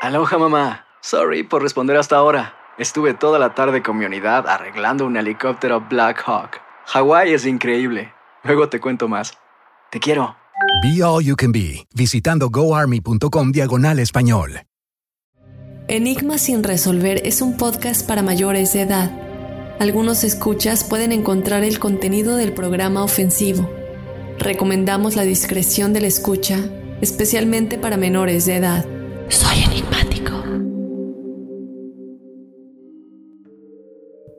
Aloha 0.00 0.38
mamá. 0.38 0.86
Sorry 1.00 1.42
por 1.42 1.62
responder 1.62 1.96
hasta 1.96 2.16
ahora. 2.16 2.54
Estuve 2.78 3.14
toda 3.14 3.38
la 3.38 3.54
tarde 3.54 3.82
con 3.82 3.98
mi 3.98 4.04
unidad 4.04 4.46
arreglando 4.46 5.04
un 5.04 5.16
helicóptero 5.16 5.80
Black 5.88 6.22
Hawk. 6.26 6.60
Hawái 6.86 7.34
es 7.34 7.44
increíble. 7.44 8.12
Luego 8.44 8.68
te 8.68 8.80
cuento 8.80 9.08
más. 9.08 9.36
Te 9.90 10.00
quiero. 10.00 10.36
Be 10.82 11.02
All 11.02 11.24
You 11.24 11.34
Can 11.36 11.52
Be, 11.52 11.86
visitando 11.94 12.50
goarmy.com 12.50 13.52
diagonal 13.52 13.98
español. 13.98 14.62
Enigma 15.88 16.38
sin 16.38 16.62
resolver 16.62 17.22
es 17.24 17.40
un 17.40 17.56
podcast 17.56 18.06
para 18.06 18.22
mayores 18.22 18.74
de 18.74 18.82
edad. 18.82 19.10
Algunos 19.80 20.22
escuchas 20.22 20.84
pueden 20.84 21.12
encontrar 21.12 21.64
el 21.64 21.78
contenido 21.78 22.36
del 22.36 22.52
programa 22.52 23.02
ofensivo. 23.02 23.70
Recomendamos 24.38 25.16
la 25.16 25.22
discreción 25.22 25.92
de 25.92 26.02
la 26.02 26.08
escucha, 26.08 26.58
especialmente 27.00 27.78
para 27.78 27.96
menores 27.96 28.44
de 28.44 28.56
edad. 28.56 28.97
Soy 29.28 29.58
enigmático. 29.62 30.42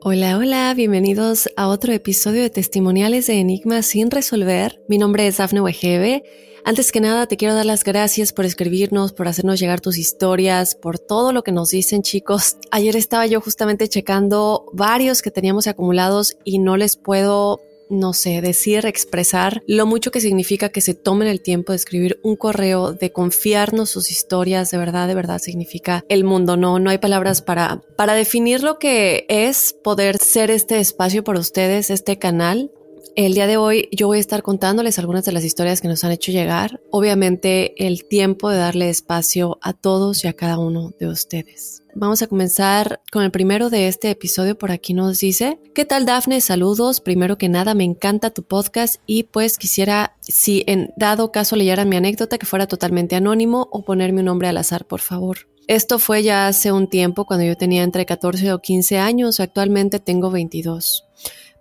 Hola, 0.02 0.36
hola, 0.36 0.74
bienvenidos 0.74 1.48
a 1.56 1.68
otro 1.68 1.92
episodio 1.92 2.42
de 2.42 2.50
testimoniales 2.50 3.28
de 3.28 3.34
Enigma 3.34 3.82
sin 3.82 4.10
resolver. 4.10 4.82
Mi 4.88 4.98
nombre 4.98 5.26
es 5.26 5.36
Dafne 5.36 5.60
Wegebe. 5.60 6.24
Antes 6.64 6.90
que 6.90 7.00
nada, 7.00 7.26
te 7.26 7.36
quiero 7.36 7.54
dar 7.54 7.66
las 7.66 7.84
gracias 7.84 8.32
por 8.32 8.44
escribirnos, 8.44 9.12
por 9.12 9.28
hacernos 9.28 9.60
llegar 9.60 9.80
tus 9.80 9.96
historias, 9.96 10.74
por 10.74 10.98
todo 10.98 11.32
lo 11.32 11.42
que 11.42 11.52
nos 11.52 11.70
dicen, 11.70 12.02
chicos. 12.02 12.56
Ayer 12.70 12.96
estaba 12.96 13.26
yo 13.26 13.40
justamente 13.40 13.88
checando 13.88 14.66
varios 14.72 15.22
que 15.22 15.30
teníamos 15.30 15.68
acumulados 15.68 16.36
y 16.44 16.58
no 16.58 16.76
les 16.76 16.96
puedo 16.96 17.60
no 17.90 18.12
sé, 18.12 18.40
decir, 18.40 18.86
expresar 18.86 19.62
lo 19.66 19.86
mucho 19.86 20.10
que 20.10 20.20
significa 20.20 20.70
que 20.70 20.80
se 20.80 20.94
tomen 20.94 21.28
el 21.28 21.42
tiempo 21.42 21.72
de 21.72 21.76
escribir 21.76 22.20
un 22.22 22.36
correo, 22.36 22.92
de 22.92 23.12
confiarnos 23.12 23.90
sus 23.90 24.10
historias, 24.10 24.70
de 24.70 24.78
verdad, 24.78 25.08
de 25.08 25.14
verdad 25.14 25.38
significa 25.38 26.04
el 26.08 26.24
mundo. 26.24 26.56
No, 26.56 26.78
no 26.78 26.90
hay 26.90 26.98
palabras 26.98 27.42
para, 27.42 27.82
para 27.96 28.14
definir 28.14 28.62
lo 28.62 28.78
que 28.78 29.26
es 29.28 29.74
poder 29.84 30.16
ser 30.18 30.50
este 30.50 30.78
espacio 30.78 31.24
para 31.24 31.40
ustedes, 31.40 31.90
este 31.90 32.18
canal. 32.18 32.70
El 33.16 33.34
día 33.34 33.48
de 33.48 33.56
hoy 33.56 33.88
yo 33.90 34.06
voy 34.06 34.18
a 34.18 34.20
estar 34.20 34.42
contándoles 34.42 34.98
algunas 34.98 35.24
de 35.24 35.32
las 35.32 35.44
historias 35.44 35.80
que 35.80 35.88
nos 35.88 36.04
han 36.04 36.12
hecho 36.12 36.30
llegar. 36.30 36.80
Obviamente 36.90 37.86
el 37.86 38.06
tiempo 38.06 38.50
de 38.50 38.58
darle 38.58 38.88
espacio 38.88 39.58
a 39.62 39.72
todos 39.72 40.24
y 40.24 40.28
a 40.28 40.32
cada 40.32 40.58
uno 40.58 40.92
de 40.98 41.08
ustedes. 41.08 41.82
Vamos 41.94 42.22
a 42.22 42.28
comenzar 42.28 43.00
con 43.10 43.24
el 43.24 43.32
primero 43.32 43.68
de 43.68 43.88
este 43.88 44.10
episodio. 44.10 44.56
Por 44.56 44.70
aquí 44.70 44.94
nos 44.94 45.18
dice, 45.18 45.58
¿qué 45.74 45.84
tal 45.84 46.06
Dafne? 46.06 46.40
Saludos. 46.40 47.00
Primero 47.00 47.36
que 47.36 47.48
nada, 47.48 47.74
me 47.74 47.84
encanta 47.84 48.30
tu 48.30 48.44
podcast 48.44 49.02
y 49.06 49.24
pues 49.24 49.58
quisiera, 49.58 50.16
si 50.20 50.62
en 50.68 50.92
dado 50.96 51.32
caso 51.32 51.56
leyeran 51.56 51.88
mi 51.88 51.96
anécdota, 51.96 52.38
que 52.38 52.46
fuera 52.46 52.68
totalmente 52.68 53.16
anónimo 53.16 53.68
o 53.72 53.84
ponerme 53.84 54.20
un 54.20 54.26
nombre 54.26 54.46
al 54.46 54.56
azar, 54.56 54.86
por 54.86 55.00
favor. 55.00 55.48
Esto 55.66 55.98
fue 55.98 56.22
ya 56.22 56.46
hace 56.46 56.72
un 56.72 56.88
tiempo 56.88 57.26
cuando 57.26 57.44
yo 57.44 57.56
tenía 57.56 57.82
entre 57.82 58.06
14 58.06 58.52
o 58.52 58.60
15 58.60 58.98
años, 58.98 59.40
actualmente 59.40 59.98
tengo 59.98 60.30
22. 60.30 61.04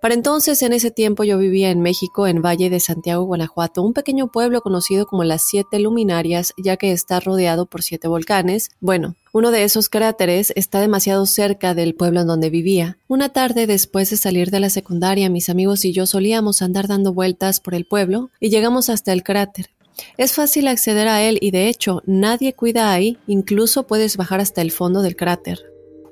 Para 0.01 0.13
entonces, 0.13 0.61
en 0.61 0.71
ese 0.71 0.91
tiempo 0.91 1.25
yo 1.25 1.37
vivía 1.37 1.71
en 1.71 1.81
México, 1.81 2.25
en 2.25 2.41
Valle 2.41 2.69
de 2.69 2.79
Santiago, 2.79 3.25
Guanajuato, 3.25 3.83
un 3.83 3.93
pequeño 3.93 4.31
pueblo 4.31 4.61
conocido 4.61 5.05
como 5.05 5.25
las 5.25 5.41
Siete 5.45 5.77
Luminarias, 5.77 6.53
ya 6.57 6.77
que 6.77 6.93
está 6.93 7.19
rodeado 7.19 7.65
por 7.65 7.83
siete 7.83 8.07
volcanes. 8.07 8.69
Bueno, 8.79 9.15
uno 9.33 9.51
de 9.51 9.63
esos 9.63 9.89
cráteres 9.89 10.53
está 10.55 10.79
demasiado 10.79 11.25
cerca 11.25 11.73
del 11.73 11.95
pueblo 11.95 12.21
en 12.21 12.27
donde 12.27 12.49
vivía. 12.49 12.97
Una 13.09 13.29
tarde 13.29 13.67
después 13.67 14.09
de 14.09 14.15
salir 14.17 14.51
de 14.51 14.61
la 14.61 14.69
secundaria, 14.69 15.29
mis 15.29 15.49
amigos 15.49 15.83
y 15.83 15.91
yo 15.91 16.05
solíamos 16.05 16.61
andar 16.61 16.87
dando 16.87 17.13
vueltas 17.13 17.59
por 17.59 17.75
el 17.75 17.85
pueblo 17.85 18.31
y 18.39 18.49
llegamos 18.49 18.89
hasta 18.89 19.11
el 19.11 19.23
cráter. 19.23 19.69
Es 20.17 20.33
fácil 20.33 20.69
acceder 20.69 21.09
a 21.09 21.21
él 21.23 21.37
y 21.41 21.51
de 21.51 21.67
hecho 21.67 22.03
nadie 22.05 22.53
cuida 22.53 22.93
ahí, 22.93 23.17
incluso 23.27 23.85
puedes 23.85 24.15
bajar 24.15 24.39
hasta 24.39 24.61
el 24.61 24.71
fondo 24.71 25.01
del 25.01 25.17
cráter. 25.17 25.59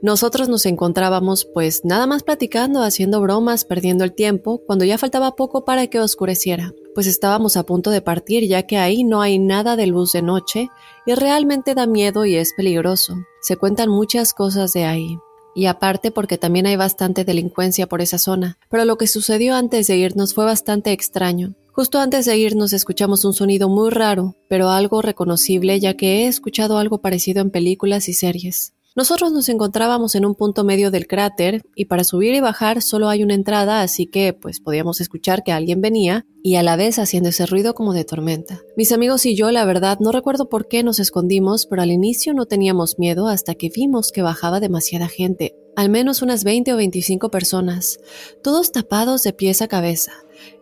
Nosotros 0.01 0.47
nos 0.47 0.65
encontrábamos 0.65 1.45
pues 1.45 1.83
nada 1.83 2.05
más 2.05 2.23
platicando, 2.23 2.83
haciendo 2.83 3.19
bromas, 3.21 3.65
perdiendo 3.65 4.03
el 4.03 4.13
tiempo, 4.13 4.61
cuando 4.65 4.85
ya 4.85 4.97
faltaba 4.97 5.35
poco 5.35 5.65
para 5.65 5.87
que 5.87 5.99
oscureciera, 5.99 6.73
pues 6.93 7.07
estábamos 7.07 7.57
a 7.57 7.63
punto 7.63 7.89
de 7.89 8.01
partir 8.01 8.47
ya 8.47 8.63
que 8.63 8.77
ahí 8.77 9.03
no 9.03 9.21
hay 9.21 9.39
nada 9.39 9.75
de 9.75 9.87
luz 9.87 10.11
de 10.11 10.21
noche 10.21 10.69
y 11.05 11.13
realmente 11.15 11.73
da 11.75 11.87
miedo 11.87 12.25
y 12.25 12.35
es 12.35 12.53
peligroso. 12.55 13.15
Se 13.41 13.55
cuentan 13.55 13.89
muchas 13.89 14.33
cosas 14.33 14.73
de 14.73 14.85
ahí. 14.85 15.17
Y 15.55 15.65
aparte 15.65 16.11
porque 16.11 16.37
también 16.37 16.67
hay 16.67 16.75
bastante 16.75 17.25
delincuencia 17.25 17.87
por 17.87 18.01
esa 18.01 18.19
zona. 18.19 18.59
Pero 18.69 18.85
lo 18.85 18.97
que 18.97 19.07
sucedió 19.07 19.55
antes 19.55 19.87
de 19.87 19.97
irnos 19.97 20.35
fue 20.35 20.45
bastante 20.45 20.91
extraño. 20.91 21.55
Justo 21.71 21.99
antes 21.99 22.25
de 22.25 22.37
irnos 22.37 22.73
escuchamos 22.73 23.25
un 23.25 23.33
sonido 23.33 23.67
muy 23.67 23.89
raro, 23.89 24.35
pero 24.49 24.69
algo 24.69 25.01
reconocible 25.01 25.79
ya 25.79 25.95
que 25.95 26.23
he 26.23 26.27
escuchado 26.27 26.77
algo 26.77 27.01
parecido 27.01 27.41
en 27.41 27.49
películas 27.49 28.07
y 28.09 28.13
series. 28.13 28.73
Nosotros 28.97 29.31
nos 29.31 29.47
encontrábamos 29.47 30.15
en 30.15 30.25
un 30.25 30.33
punto 30.33 30.63
medio 30.63 30.89
del 30.89 31.05
cráter 31.05 31.61
y 31.75 31.85
para 31.85 32.03
subir 32.03 32.33
y 32.33 32.39
bajar 32.39 32.81
solo 32.81 33.09
hay 33.09 33.21
una 33.21 33.35
entrada, 33.35 33.81
así 33.81 34.07
que 34.07 34.33
pues 34.33 34.59
podíamos 34.59 35.01
escuchar 35.01 35.43
que 35.43 35.51
alguien 35.51 35.81
venía 35.81 36.25
y 36.41 36.55
a 36.55 36.63
la 36.63 36.75
vez 36.77 36.97
haciendo 36.97 37.29
ese 37.29 37.45
ruido 37.45 37.75
como 37.75 37.93
de 37.93 38.05
tormenta. 38.05 38.59
Mis 38.75 38.91
amigos 38.91 39.27
y 39.27 39.35
yo, 39.35 39.51
la 39.51 39.65
verdad, 39.65 39.99
no 39.99 40.11
recuerdo 40.11 40.49
por 40.49 40.67
qué 40.67 40.81
nos 40.81 40.99
escondimos, 40.99 41.67
pero 41.67 41.83
al 41.83 41.91
inicio 41.91 42.33
no 42.33 42.47
teníamos 42.47 42.97
miedo 42.97 43.27
hasta 43.27 43.53
que 43.53 43.69
vimos 43.69 44.11
que 44.11 44.23
bajaba 44.23 44.59
demasiada 44.59 45.07
gente, 45.07 45.53
al 45.75 45.89
menos 45.89 46.23
unas 46.23 46.43
20 46.43 46.73
o 46.73 46.77
25 46.77 47.29
personas, 47.29 47.99
todos 48.41 48.71
tapados 48.71 49.21
de 49.21 49.31
pies 49.31 49.61
a 49.61 49.67
cabeza. 49.67 50.13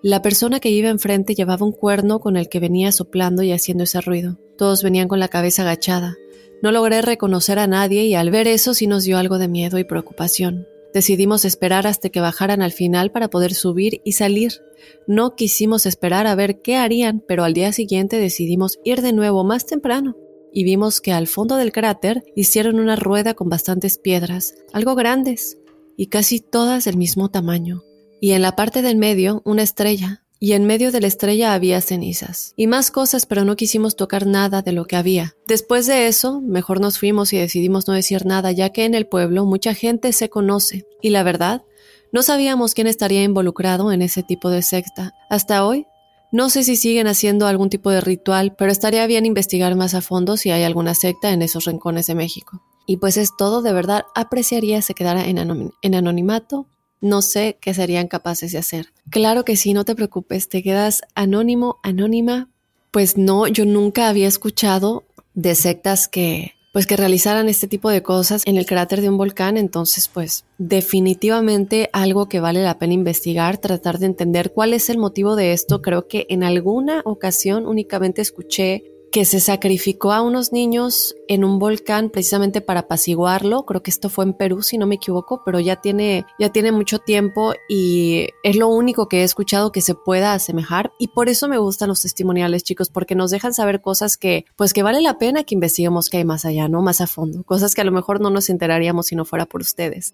La 0.04 0.22
persona 0.22 0.60
que 0.60 0.72
iba 0.72 0.90
enfrente 0.90 1.36
llevaba 1.36 1.66
un 1.66 1.72
cuerno 1.72 2.20
con 2.20 2.36
el 2.36 2.50
que 2.50 2.60
venía 2.60 2.92
soplando 2.92 3.44
y 3.44 3.54
haciendo 3.54 3.86
ese 3.86 4.02
ruido. 4.02 4.38
Todos 4.58 4.84
venían 4.84 5.08
con 5.08 5.22
la 5.22 5.30
cabeza 5.30 5.62
agachada. 5.62 6.18
No 6.62 6.72
logré 6.72 7.02
reconocer 7.02 7.60
a 7.60 7.68
nadie 7.68 8.06
y 8.06 8.16
al 8.16 8.32
ver 8.32 8.48
eso 8.48 8.74
sí 8.74 8.88
nos 8.88 9.04
dio 9.04 9.18
algo 9.18 9.38
de 9.38 9.48
miedo 9.48 9.78
y 9.78 9.84
preocupación. 9.84 10.68
Decidimos 10.94 11.44
esperar 11.44 11.88
hasta 11.88 12.10
que 12.10 12.22
bajaran 12.22 12.62
al 12.62 12.72
final 12.72 13.12
para 13.12 13.30
poder 13.30 13.54
subir 13.54 14.02
y 14.06 14.14
salir. 14.14 14.62
No 15.08 15.36
quisimos 15.36 15.86
esperar 15.86 16.26
a 16.26 16.36
ver 16.36 16.62
qué 16.62 16.78
harían, 16.78 17.22
pero 17.28 17.44
al 17.44 17.54
día 17.54 17.74
siguiente 17.74 18.18
decidimos 18.18 18.80
ir 18.86 19.02
de 19.02 19.12
nuevo 19.12 19.44
más 19.44 19.66
temprano 19.66 20.16
y 20.54 20.64
vimos 20.64 21.02
que 21.02 21.12
al 21.12 21.28
fondo 21.28 21.58
del 21.58 21.74
cráter 21.74 22.24
hicieron 22.34 22.80
una 22.80 22.96
rueda 22.96 23.34
con 23.34 23.50
bastantes 23.50 23.98
piedras, 23.98 24.56
algo 24.72 24.96
grandes 24.96 25.58
y 25.98 26.08
casi 26.08 26.40
todas 26.40 26.86
del 26.86 26.96
mismo 26.96 27.30
tamaño. 27.30 27.84
Y 28.22 28.32
en 28.32 28.42
la 28.42 28.56
parte 28.56 28.82
del 28.82 28.96
medio 28.96 29.42
una 29.44 29.64
estrella, 29.64 30.24
y 30.40 30.54
en 30.54 30.66
medio 30.66 30.92
de 30.92 31.02
la 31.02 31.08
estrella 31.08 31.54
había 31.54 31.82
cenizas. 31.82 32.54
Y 32.56 32.68
más 32.68 32.92
cosas, 32.92 33.26
pero 33.26 33.46
no 33.46 33.56
quisimos 33.56 33.96
tocar 33.96 34.26
nada 34.28 34.62
de 34.62 34.72
lo 34.72 34.86
que 34.86 34.96
había. 34.96 35.36
Después 35.48 35.88
de 35.88 36.08
eso, 36.08 36.42
mejor 36.42 36.82
nos 36.82 37.00
fuimos 37.00 37.34
y 37.34 37.38
decidimos 37.38 37.88
no 37.88 37.94
decir 37.94 38.26
nada, 38.26 38.52
ya 38.52 38.70
que 38.70 38.86
en 38.86 38.96
el 38.96 39.08
pueblo 39.08 39.46
mucha 39.46 39.74
gente 39.74 40.12
se 40.14 40.30
conoce. 40.30 40.86
Y 41.02 41.10
la 41.10 41.24
verdad, 41.24 41.64
no 42.12 42.22
sabíamos 42.24 42.74
quién 42.74 42.88
estaría 42.88 43.24
involucrado 43.24 43.92
en 43.92 44.02
ese 44.02 44.24
tipo 44.24 44.50
de 44.50 44.62
secta. 44.62 45.14
Hasta 45.30 45.66
hoy, 45.66 45.88
no 46.32 46.50
sé 46.50 46.64
si 46.64 46.76
siguen 46.76 47.08
haciendo 47.08 47.48
algún 47.48 47.70
tipo 47.70 47.92
de 47.92 48.02
ritual, 48.02 48.56
pero 48.58 48.72
estaría 48.72 49.08
bien 49.08 49.26
investigar 49.26 49.76
más 49.76 49.94
a 49.94 50.02
fondo 50.02 50.38
si 50.38 50.52
hay 50.52 50.64
alguna 50.64 50.96
secta 50.96 51.32
en 51.32 51.42
esos 51.42 51.66
rincones 51.66 52.08
de 52.08 52.16
México. 52.16 52.62
Y 52.86 52.98
pues 52.98 53.18
es 53.18 53.30
todo, 53.38 53.62
de 53.62 53.74
verdad 53.74 54.04
apreciaría 54.16 54.82
se 54.82 54.94
quedara 54.94 55.26
en, 55.26 55.72
en 55.82 55.96
anonimato 55.96 56.68
no 57.02 57.22
sé 57.22 57.58
qué 57.62 57.74
serían 57.74 58.08
capaces 58.08 58.52
de 58.52 58.58
hacer. 58.58 58.94
Claro 59.10 59.46
que 59.46 59.56
sí, 59.56 59.74
no 59.74 59.86
te 59.86 59.96
preocupes, 59.96 60.50
te 60.50 60.64
quedas 60.64 61.02
anónimo, 61.14 61.80
anónima. 61.84 62.50
Pues 62.92 63.18
no, 63.18 63.48
yo 63.48 63.66
nunca 63.66 64.08
había 64.08 64.28
escuchado 64.28 65.04
de 65.34 65.56
sectas 65.56 66.08
que 66.08 66.56
pues 66.76 66.88
que 66.88 66.98
realizaran 66.98 67.48
este 67.48 67.70
tipo 67.70 67.90
de 67.90 68.04
cosas 68.04 68.44
en 68.46 68.58
el 68.58 68.66
cráter 68.66 69.00
de 69.00 69.08
un 69.08 69.18
volcán, 69.18 69.56
entonces 69.56 70.10
pues 70.10 70.44
definitivamente 70.58 71.90
algo 71.94 72.28
que 72.28 72.42
vale 72.42 72.64
la 72.64 72.78
pena 72.78 72.92
investigar, 72.92 73.60
tratar 73.60 73.98
de 73.98 74.08
entender 74.08 74.52
cuál 74.52 74.74
es 74.74 74.90
el 74.90 74.98
motivo 74.98 75.38
de 75.38 75.54
esto. 75.54 75.82
Creo 75.82 76.10
que 76.10 76.26
en 76.30 76.44
alguna 76.44 77.02
ocasión 77.06 77.66
únicamente 77.66 78.22
escuché 78.22 78.84
que 79.12 79.26
se 79.26 79.40
sacrificó 79.40 80.12
a 80.12 80.22
unos 80.22 80.52
niños 80.52 81.16
en 81.28 81.44
un 81.44 81.60
volcán 81.60 82.10
precisamente 82.10 82.62
para 82.62 82.82
apaciguarlo. 82.82 83.66
Creo 83.66 83.82
que 83.82 83.92
esto 83.92 84.10
fue 84.10 84.26
en 84.26 84.34
Perú, 84.34 84.62
si 84.62 84.78
no 84.78 84.88
me 84.88 84.96
equivoco, 84.96 85.42
pero 85.46 85.60
ya 85.60 85.78
tiene, 85.78 86.26
ya 86.40 86.50
tiene 86.50 86.72
mucho 86.72 87.00
tiempo 87.00 87.54
y 87.70 88.28
es 88.44 88.56
lo 88.58 88.68
único 88.68 89.08
que 89.08 89.22
he 89.22 89.24
escuchado 89.24 89.72
que 89.72 89.82
se 89.82 89.96
pueda 89.96 90.34
asemejar. 90.34 90.92
Y 91.00 91.10
por 91.10 91.30
eso 91.30 91.48
me 91.48 91.58
gustan 91.58 91.90
los 91.90 92.02
testimoniales, 92.02 92.64
chicos, 92.64 92.90
porque 92.90 93.16
nos 93.16 93.32
dejan 93.32 93.54
saber 93.54 93.82
cosas 93.82 94.18
que, 94.18 94.46
pues 94.56 94.74
que 94.74 94.84
vale 94.84 95.02
la 95.02 95.18
pena 95.18 95.44
que 95.44 95.56
investiguemos 95.56 96.10
que 96.10 96.18
hay 96.18 96.26
más 96.26 96.46
allá, 96.46 96.68
¿no? 96.68 96.82
Más 96.82 97.02
a 97.02 97.08
fondo. 97.08 97.44
Cosas 97.44 97.74
que 97.74 97.82
a 97.82 97.86
lo 97.86 97.92
mejor 97.92 98.22
no 98.22 98.30
nos 98.30 98.50
enteraríamos 98.50 99.08
si 99.08 99.16
no 99.16 99.26
fuera 99.26 99.46
por 99.46 99.62
ustedes. 99.62 100.14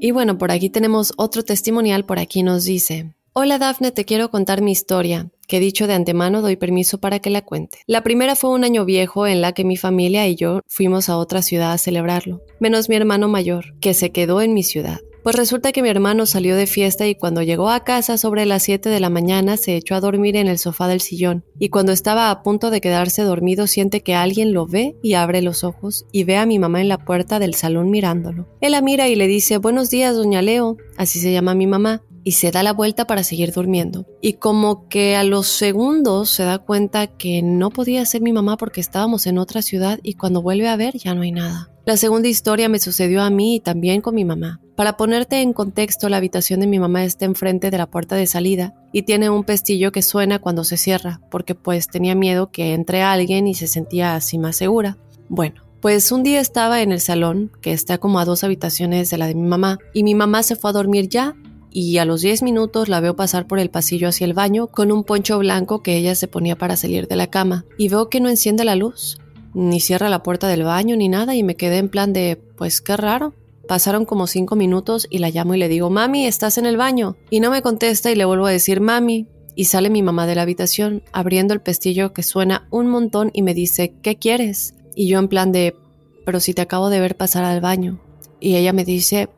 Y 0.00 0.12
bueno, 0.12 0.38
por 0.38 0.52
aquí 0.52 0.70
tenemos 0.70 1.12
otro 1.16 1.42
testimonial, 1.42 2.04
por 2.04 2.18
aquí 2.18 2.42
nos 2.42 2.64
dice, 2.64 3.14
Hola 3.40 3.58
Dafne, 3.58 3.92
te 3.92 4.04
quiero 4.04 4.30
contar 4.30 4.62
mi 4.62 4.72
historia, 4.72 5.30
que 5.48 5.58
dicho 5.58 5.88
de 5.88 5.94
antemano 5.94 6.42
doy 6.42 6.54
permiso 6.54 6.98
para 6.98 7.18
que 7.18 7.30
la 7.30 7.42
cuente. 7.44 7.80
La 7.88 8.04
primera 8.04 8.36
fue 8.36 8.50
un 8.50 8.62
año 8.62 8.84
viejo 8.84 9.26
en 9.26 9.40
la 9.40 9.52
que 9.52 9.64
mi 9.64 9.76
familia 9.76 10.28
y 10.28 10.36
yo 10.36 10.60
fuimos 10.68 11.08
a 11.08 11.16
otra 11.16 11.42
ciudad 11.42 11.72
a 11.72 11.78
celebrarlo, 11.78 12.42
menos 12.60 12.88
mi 12.88 12.94
hermano 12.94 13.26
mayor, 13.26 13.74
que 13.80 13.94
se 13.94 14.10
quedó 14.10 14.40
en 14.40 14.54
mi 14.54 14.62
ciudad. 14.62 15.00
Pues 15.22 15.36
resulta 15.36 15.72
que 15.72 15.82
mi 15.82 15.88
hermano 15.88 16.26
salió 16.26 16.56
de 16.56 16.66
fiesta 16.66 17.06
y 17.06 17.14
cuando 17.14 17.42
llegó 17.42 17.70
a 17.70 17.84
casa 17.84 18.16
sobre 18.16 18.46
las 18.46 18.62
7 18.62 18.88
de 18.88 19.00
la 19.00 19.10
mañana 19.10 19.56
se 19.56 19.76
echó 19.76 19.94
a 19.94 20.00
dormir 20.00 20.36
en 20.36 20.46
el 20.46 20.58
sofá 20.58 20.88
del 20.88 21.00
sillón 21.00 21.44
y 21.58 21.68
cuando 21.68 21.92
estaba 21.92 22.30
a 22.30 22.42
punto 22.42 22.70
de 22.70 22.80
quedarse 22.80 23.22
dormido 23.22 23.66
siente 23.66 24.02
que 24.02 24.14
alguien 24.14 24.52
lo 24.52 24.66
ve 24.66 24.96
y 25.02 25.14
abre 25.14 25.42
los 25.42 25.64
ojos 25.64 26.06
y 26.12 26.24
ve 26.24 26.36
a 26.36 26.46
mi 26.46 26.58
mamá 26.58 26.80
en 26.80 26.88
la 26.88 26.98
puerta 26.98 27.38
del 27.38 27.54
salón 27.54 27.90
mirándolo. 27.90 28.48
Él 28.60 28.72
la 28.72 28.80
mira 28.80 29.08
y 29.08 29.16
le 29.16 29.26
dice 29.26 29.58
Buenos 29.58 29.90
días, 29.90 30.14
doña 30.16 30.40
Leo, 30.40 30.76
así 30.96 31.18
se 31.18 31.32
llama 31.32 31.54
mi 31.54 31.66
mamá, 31.66 32.02
y 32.24 32.32
se 32.32 32.50
da 32.50 32.62
la 32.62 32.72
vuelta 32.72 33.06
para 33.06 33.22
seguir 33.22 33.52
durmiendo. 33.52 34.06
Y 34.20 34.34
como 34.34 34.88
que 34.88 35.16
a 35.16 35.24
los 35.24 35.46
segundos 35.46 36.30
se 36.30 36.44
da 36.44 36.58
cuenta 36.58 37.06
que 37.06 37.42
no 37.42 37.70
podía 37.70 38.04
ser 38.06 38.22
mi 38.22 38.32
mamá 38.32 38.56
porque 38.56 38.80
estábamos 38.80 39.26
en 39.26 39.38
otra 39.38 39.62
ciudad 39.62 39.98
y 40.02 40.14
cuando 40.14 40.42
vuelve 40.42 40.68
a 40.68 40.76
ver 40.76 40.96
ya 40.96 41.14
no 41.14 41.22
hay 41.22 41.32
nada. 41.32 41.70
La 41.84 41.96
segunda 41.96 42.28
historia 42.28 42.68
me 42.68 42.80
sucedió 42.80 43.22
a 43.22 43.30
mí 43.30 43.56
y 43.56 43.60
también 43.60 44.02
con 44.02 44.14
mi 44.14 44.24
mamá. 44.24 44.60
Para 44.76 44.96
ponerte 44.96 45.40
en 45.40 45.54
contexto, 45.54 46.08
la 46.08 46.18
habitación 46.18 46.60
de 46.60 46.66
mi 46.66 46.78
mamá 46.78 47.02
está 47.02 47.24
enfrente 47.24 47.70
de 47.70 47.78
la 47.78 47.90
puerta 47.90 48.14
de 48.14 48.26
salida 48.26 48.74
y 48.92 49.02
tiene 49.02 49.30
un 49.30 49.42
pestillo 49.42 49.90
que 49.90 50.02
suena 50.02 50.38
cuando 50.38 50.64
se 50.64 50.76
cierra, 50.76 51.20
porque 51.30 51.54
pues 51.54 51.88
tenía 51.88 52.14
miedo 52.14 52.50
que 52.50 52.74
entre 52.74 53.02
alguien 53.02 53.46
y 53.46 53.54
se 53.54 53.66
sentía 53.66 54.14
así 54.14 54.36
más 54.38 54.56
segura. 54.56 54.98
Bueno, 55.28 55.62
pues 55.80 56.12
un 56.12 56.22
día 56.22 56.40
estaba 56.40 56.82
en 56.82 56.92
el 56.92 57.00
salón, 57.00 57.50
que 57.62 57.72
está 57.72 57.98
como 57.98 58.20
a 58.20 58.24
dos 58.24 58.44
habitaciones 58.44 59.10
de 59.10 59.18
la 59.18 59.26
de 59.26 59.34
mi 59.34 59.48
mamá, 59.48 59.78
y 59.94 60.02
mi 60.02 60.14
mamá 60.14 60.42
se 60.42 60.56
fue 60.56 60.70
a 60.70 60.74
dormir 60.74 61.08
ya 61.08 61.34
y 61.70 61.98
a 61.98 62.04
los 62.04 62.22
10 62.22 62.42
minutos 62.42 62.88
la 62.88 63.00
veo 63.00 63.16
pasar 63.16 63.46
por 63.46 63.58
el 63.58 63.70
pasillo 63.70 64.08
hacia 64.08 64.24
el 64.24 64.34
baño 64.34 64.68
con 64.68 64.90
un 64.92 65.04
poncho 65.04 65.38
blanco 65.38 65.82
que 65.82 65.96
ella 65.96 66.14
se 66.14 66.28
ponía 66.28 66.56
para 66.56 66.76
salir 66.76 67.08
de 67.08 67.16
la 67.16 67.28
cama 67.28 67.64
y 67.76 67.88
veo 67.88 68.08
que 68.08 68.20
no 68.20 68.28
enciende 68.28 68.64
la 68.64 68.76
luz, 68.76 69.18
ni 69.54 69.80
cierra 69.80 70.08
la 70.08 70.22
puerta 70.22 70.48
del 70.48 70.64
baño 70.64 70.96
ni 70.96 71.08
nada 71.08 71.34
y 71.34 71.42
me 71.42 71.56
quedé 71.56 71.78
en 71.78 71.88
plan 71.88 72.12
de, 72.12 72.40
pues 72.56 72.80
qué 72.80 72.96
raro. 72.96 73.34
Pasaron 73.66 74.06
como 74.06 74.26
cinco 74.26 74.56
minutos 74.56 75.06
y 75.10 75.18
la 75.18 75.28
llamo 75.30 75.54
y 75.54 75.58
le 75.58 75.68
digo, 75.68 75.90
mami, 75.90 76.26
¿estás 76.26 76.56
en 76.56 76.64
el 76.64 76.78
baño? 76.78 77.16
Y 77.28 77.40
no 77.40 77.50
me 77.50 77.60
contesta 77.60 78.10
y 78.10 78.14
le 78.14 78.24
vuelvo 78.24 78.46
a 78.46 78.50
decir, 78.50 78.80
mami. 78.80 79.26
Y 79.54 79.64
sale 79.66 79.90
mi 79.90 80.02
mamá 80.02 80.26
de 80.26 80.36
la 80.36 80.42
habitación, 80.42 81.02
abriendo 81.12 81.52
el 81.52 81.60
pestillo 81.60 82.12
que 82.12 82.22
suena 82.22 82.66
un 82.70 82.88
montón 82.88 83.30
y 83.34 83.42
me 83.42 83.54
dice, 83.54 83.94
¿qué 84.02 84.16
quieres? 84.16 84.74
Y 84.94 85.08
yo 85.08 85.18
en 85.18 85.28
plan 85.28 85.52
de, 85.52 85.76
pero 86.24 86.40
si 86.40 86.54
te 86.54 86.62
acabo 86.62 86.88
de 86.88 87.00
ver 87.00 87.16
pasar 87.16 87.44
al 87.44 87.60
baño. 87.60 88.00
Y 88.40 88.54
ella 88.54 88.72
me 88.72 88.84
dice, 88.84 89.28